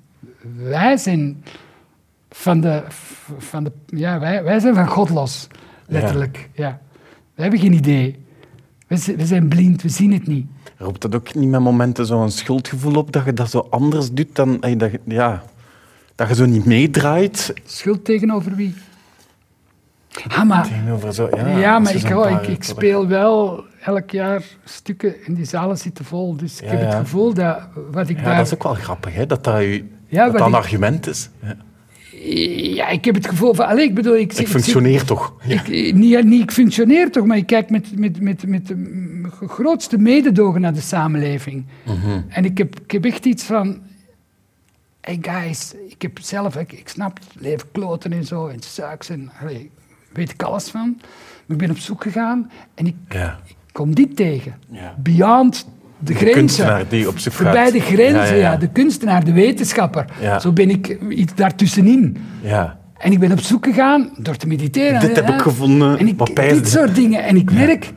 wij 0.56 0.96
zijn 0.96 1.44
van 2.30 2.60
de... 2.60 2.82
Van 3.38 3.64
de 3.64 3.72
ja, 3.86 4.20
wij, 4.20 4.44
wij 4.44 4.60
zijn 4.60 4.74
van 4.74 4.86
God 4.88 5.10
los, 5.10 5.46
letterlijk. 5.86 6.48
Ja. 6.54 6.80
Wij 7.34 7.44
hebben 7.44 7.60
geen 7.60 7.72
idee. 7.72 8.16
We, 8.86 8.96
zi- 8.96 9.16
we 9.16 9.26
zijn 9.26 9.48
blind, 9.48 9.82
we 9.82 9.88
zien 9.88 10.12
het 10.12 10.26
niet. 10.26 10.46
Roept 10.76 11.00
dat 11.00 11.14
ook 11.14 11.34
niet 11.34 11.48
met 11.48 11.60
momenten 11.60 12.06
zo'n 12.06 12.30
schuldgevoel 12.30 12.94
op 12.94 13.12
dat 13.12 13.24
je 13.24 13.32
dat 13.32 13.50
zo 13.50 13.66
anders 13.70 14.12
doet 14.12 14.34
dan 14.36 14.60
dat 14.60 14.90
je, 14.90 15.00
ja, 15.04 15.42
dat 16.14 16.28
je 16.28 16.34
zo 16.34 16.46
niet 16.46 16.64
meedraait 16.64 17.52
Schuld 17.64 18.04
tegenover 18.04 18.54
wie? 18.54 18.74
Ah, 20.28 20.44
maar. 20.44 20.68
Ja, 21.36 21.58
ja, 21.58 21.78
maar 21.78 21.94
ik, 21.94 22.16
oh, 22.16 22.42
ik, 22.48 22.62
speel 22.64 23.06
wel 23.06 23.64
elk 23.80 24.10
jaar 24.10 24.42
stukken 24.64 25.14
en 25.26 25.34
die 25.34 25.44
zalen 25.44 25.78
zitten 25.78 26.04
vol. 26.04 26.36
Dus 26.36 26.60
ik 26.60 26.64
Ja, 26.64 26.70
heb 26.70 26.80
het 26.80 26.92
ja. 26.92 26.98
gevoel 26.98 27.34
dat 27.34 27.58
wat 27.90 28.08
ik 28.08 28.16
Ja, 28.18 28.22
daar... 28.24 28.36
dat 28.36 28.46
is 28.46 28.54
ook 28.54 28.62
wel 28.62 28.74
grappig, 28.74 29.14
hè? 29.14 29.26
dat 29.26 29.44
dat, 29.44 29.62
Ja, 30.08 30.30
dat, 30.30 30.40
een 30.40 30.46
ik- 30.48 30.54
argument 30.54 31.06
is. 31.06 31.28
Ja. 31.42 31.56
Ja, 32.74 32.88
ik 32.88 33.04
heb 33.04 33.14
het 33.14 33.28
gevoel 33.28 33.54
van... 33.54 33.66
Allee, 33.66 33.84
ik 33.88 33.94
bedoel, 33.94 34.16
ik, 34.16 34.32
Ik 34.32 34.48
functioneer 34.48 35.04
toch. 35.04 35.34
ik, 35.46 35.68
niet, 35.94 36.24
niet 36.24 36.42
ik 36.42 36.50
functioneer 36.50 37.10
toch, 37.10 37.26
maar 37.26 37.36
ik 37.36 37.46
kijk 37.46 37.70
met, 37.70 37.98
met, 37.98 38.20
met, 38.20 38.46
met 38.46 38.66
de 38.66 38.76
grootste 39.46 39.98
mededogen 39.98 40.60
naar 40.60 40.74
de 40.74 40.80
samenleving. 40.80 41.64
Mhm. 41.86 42.20
En 42.28 42.44
ik 42.44 42.58
heb, 42.58 42.80
ik 42.80 42.90
heb 42.90 43.04
echt 43.04 43.24
iets 43.24 43.44
van... 43.44 43.80
Hey 45.00 45.18
guys, 45.20 45.74
ik 45.88 46.02
heb 46.02 46.18
zelf... 46.20 46.56
Ik, 46.56 46.72
ik 46.72 46.88
snap 46.88 47.18
het 47.18 47.42
leven 47.42 47.68
kloten 47.72 48.12
en 48.12 48.24
zo, 48.24 48.46
en 48.46 48.60
suiks 48.60 49.08
en... 49.08 49.30
Allee, 49.40 49.70
weet 50.12 50.30
ik 50.30 50.42
alles 50.42 50.68
van. 50.68 50.96
Maar 51.46 51.56
ik 51.56 51.58
ben 51.58 51.70
op 51.70 51.78
zoek 51.78 52.02
gegaan 52.02 52.50
en 52.74 52.86
ik, 52.86 52.94
Ja. 53.08 53.38
ik 53.46 53.54
kom 53.72 53.94
dit 53.94 54.16
tegen. 54.16 54.54
Ja. 54.70 54.94
Beyond 55.02 55.66
de 55.98 56.14
grenzen. 56.14 56.34
kunstenaar 56.38 56.88
die 56.88 57.08
op 57.08 57.18
zoek 57.18 57.32
Voorbij 57.32 57.64
gaat. 57.64 57.72
de 57.72 57.80
grenzen, 57.80 58.36
Ja. 58.36 58.56
De 58.56 58.68
kunstenaar, 58.68 59.24
de 59.24 59.32
wetenschapper. 59.32 60.04
Ja. 60.20 60.38
Zo 60.38 60.52
ben 60.52 60.70
ik 60.70 60.98
iets 61.08 61.34
daartussenin. 61.34 62.16
Ja. 62.40 62.78
En 62.98 63.12
ik 63.12 63.18
ben 63.18 63.32
op 63.32 63.40
zoek 63.40 63.64
gegaan 63.64 64.10
door 64.16 64.36
te 64.36 64.46
mediteren. 64.46 65.00
Dit 65.00 65.16
heb 65.16 65.28
ik 65.28 65.40
gevonden. 65.40 65.98
En 65.98 66.08
ik, 66.08 66.36
dit 66.36 66.68
soort 66.68 66.94
dingen. 66.94 67.24
En 67.24 67.36
ik 67.36 67.52
merk... 67.52 67.92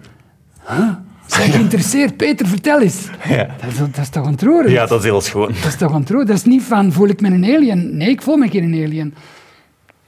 Huh? 0.67 0.89
Zijn 1.25 1.51
geïnteresseerd? 1.57 2.17
Peter, 2.17 2.47
vertel 2.47 2.81
eens. 2.81 3.07
Ja. 3.27 3.47
Dat, 3.61 3.71
is, 3.71 3.77
dat 3.77 3.97
is 3.97 4.09
toch 4.09 4.25
ontroerend? 4.25 4.71
ja, 4.71 4.85
dat 4.85 4.99
is 4.99 5.05
heel 5.05 5.21
schoon. 5.21 5.47
Dat 5.47 5.65
is 5.65 5.75
toch 5.75 5.93
ontroerend? 5.93 6.27
Dat 6.29 6.37
is 6.37 6.43
niet 6.43 6.63
van, 6.63 6.91
voel 6.91 7.07
ik 7.07 7.21
me 7.21 7.27
een 7.27 7.43
alien? 7.43 7.97
Nee, 7.97 8.09
ik 8.09 8.21
voel 8.21 8.37
me 8.37 8.49
geen 8.49 8.63
alien. 8.73 9.13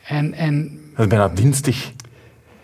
En, 0.08 0.34
en 0.34 0.80
Dat 0.96 1.00
is 1.00 1.08
bijna 1.08 1.30
dienstig, 1.30 1.92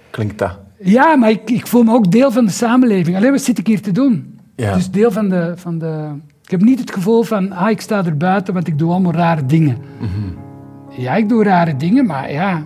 klinkt 0.09 0.37
dat. 0.37 0.59
ja, 0.79 1.15
maar 1.15 1.29
ik, 1.29 1.49
ik 1.49 1.67
voel 1.67 1.83
me 1.83 1.93
ook 1.93 2.11
deel 2.11 2.31
van 2.31 2.45
de 2.45 2.51
samenleving. 2.51 3.17
Alleen, 3.17 3.31
wat 3.31 3.41
zit 3.41 3.57
ik 3.57 3.67
hier 3.67 3.81
te 3.81 3.91
doen? 3.91 4.39
Ja. 4.55 4.73
Dus 4.73 4.91
deel 4.91 5.11
van 5.11 5.29
de, 5.29 5.53
van 5.55 5.77
de... 5.77 6.09
Ik 6.43 6.51
heb 6.51 6.61
niet 6.61 6.79
het 6.79 6.91
gevoel 6.93 7.23
van, 7.23 7.51
ah, 7.51 7.69
ik 7.69 7.81
sta 7.81 8.05
er 8.05 8.17
buiten, 8.17 8.53
want 8.53 8.67
ik 8.67 8.77
doe 8.77 8.91
allemaal 8.91 9.13
rare 9.13 9.45
dingen. 9.45 9.77
Mhm. 9.99 11.01
Ja, 11.01 11.15
ik 11.15 11.29
doe 11.29 11.43
rare 11.43 11.75
dingen, 11.75 12.05
maar 12.05 12.31
ja... 12.31 12.65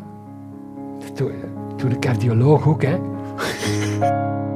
Dat 0.99 1.17
doe, 1.17 1.31
dat 1.77 1.89
de 1.89 1.99
cardioloog 1.99 2.67
ook, 2.67 2.81
hè. 2.81 2.97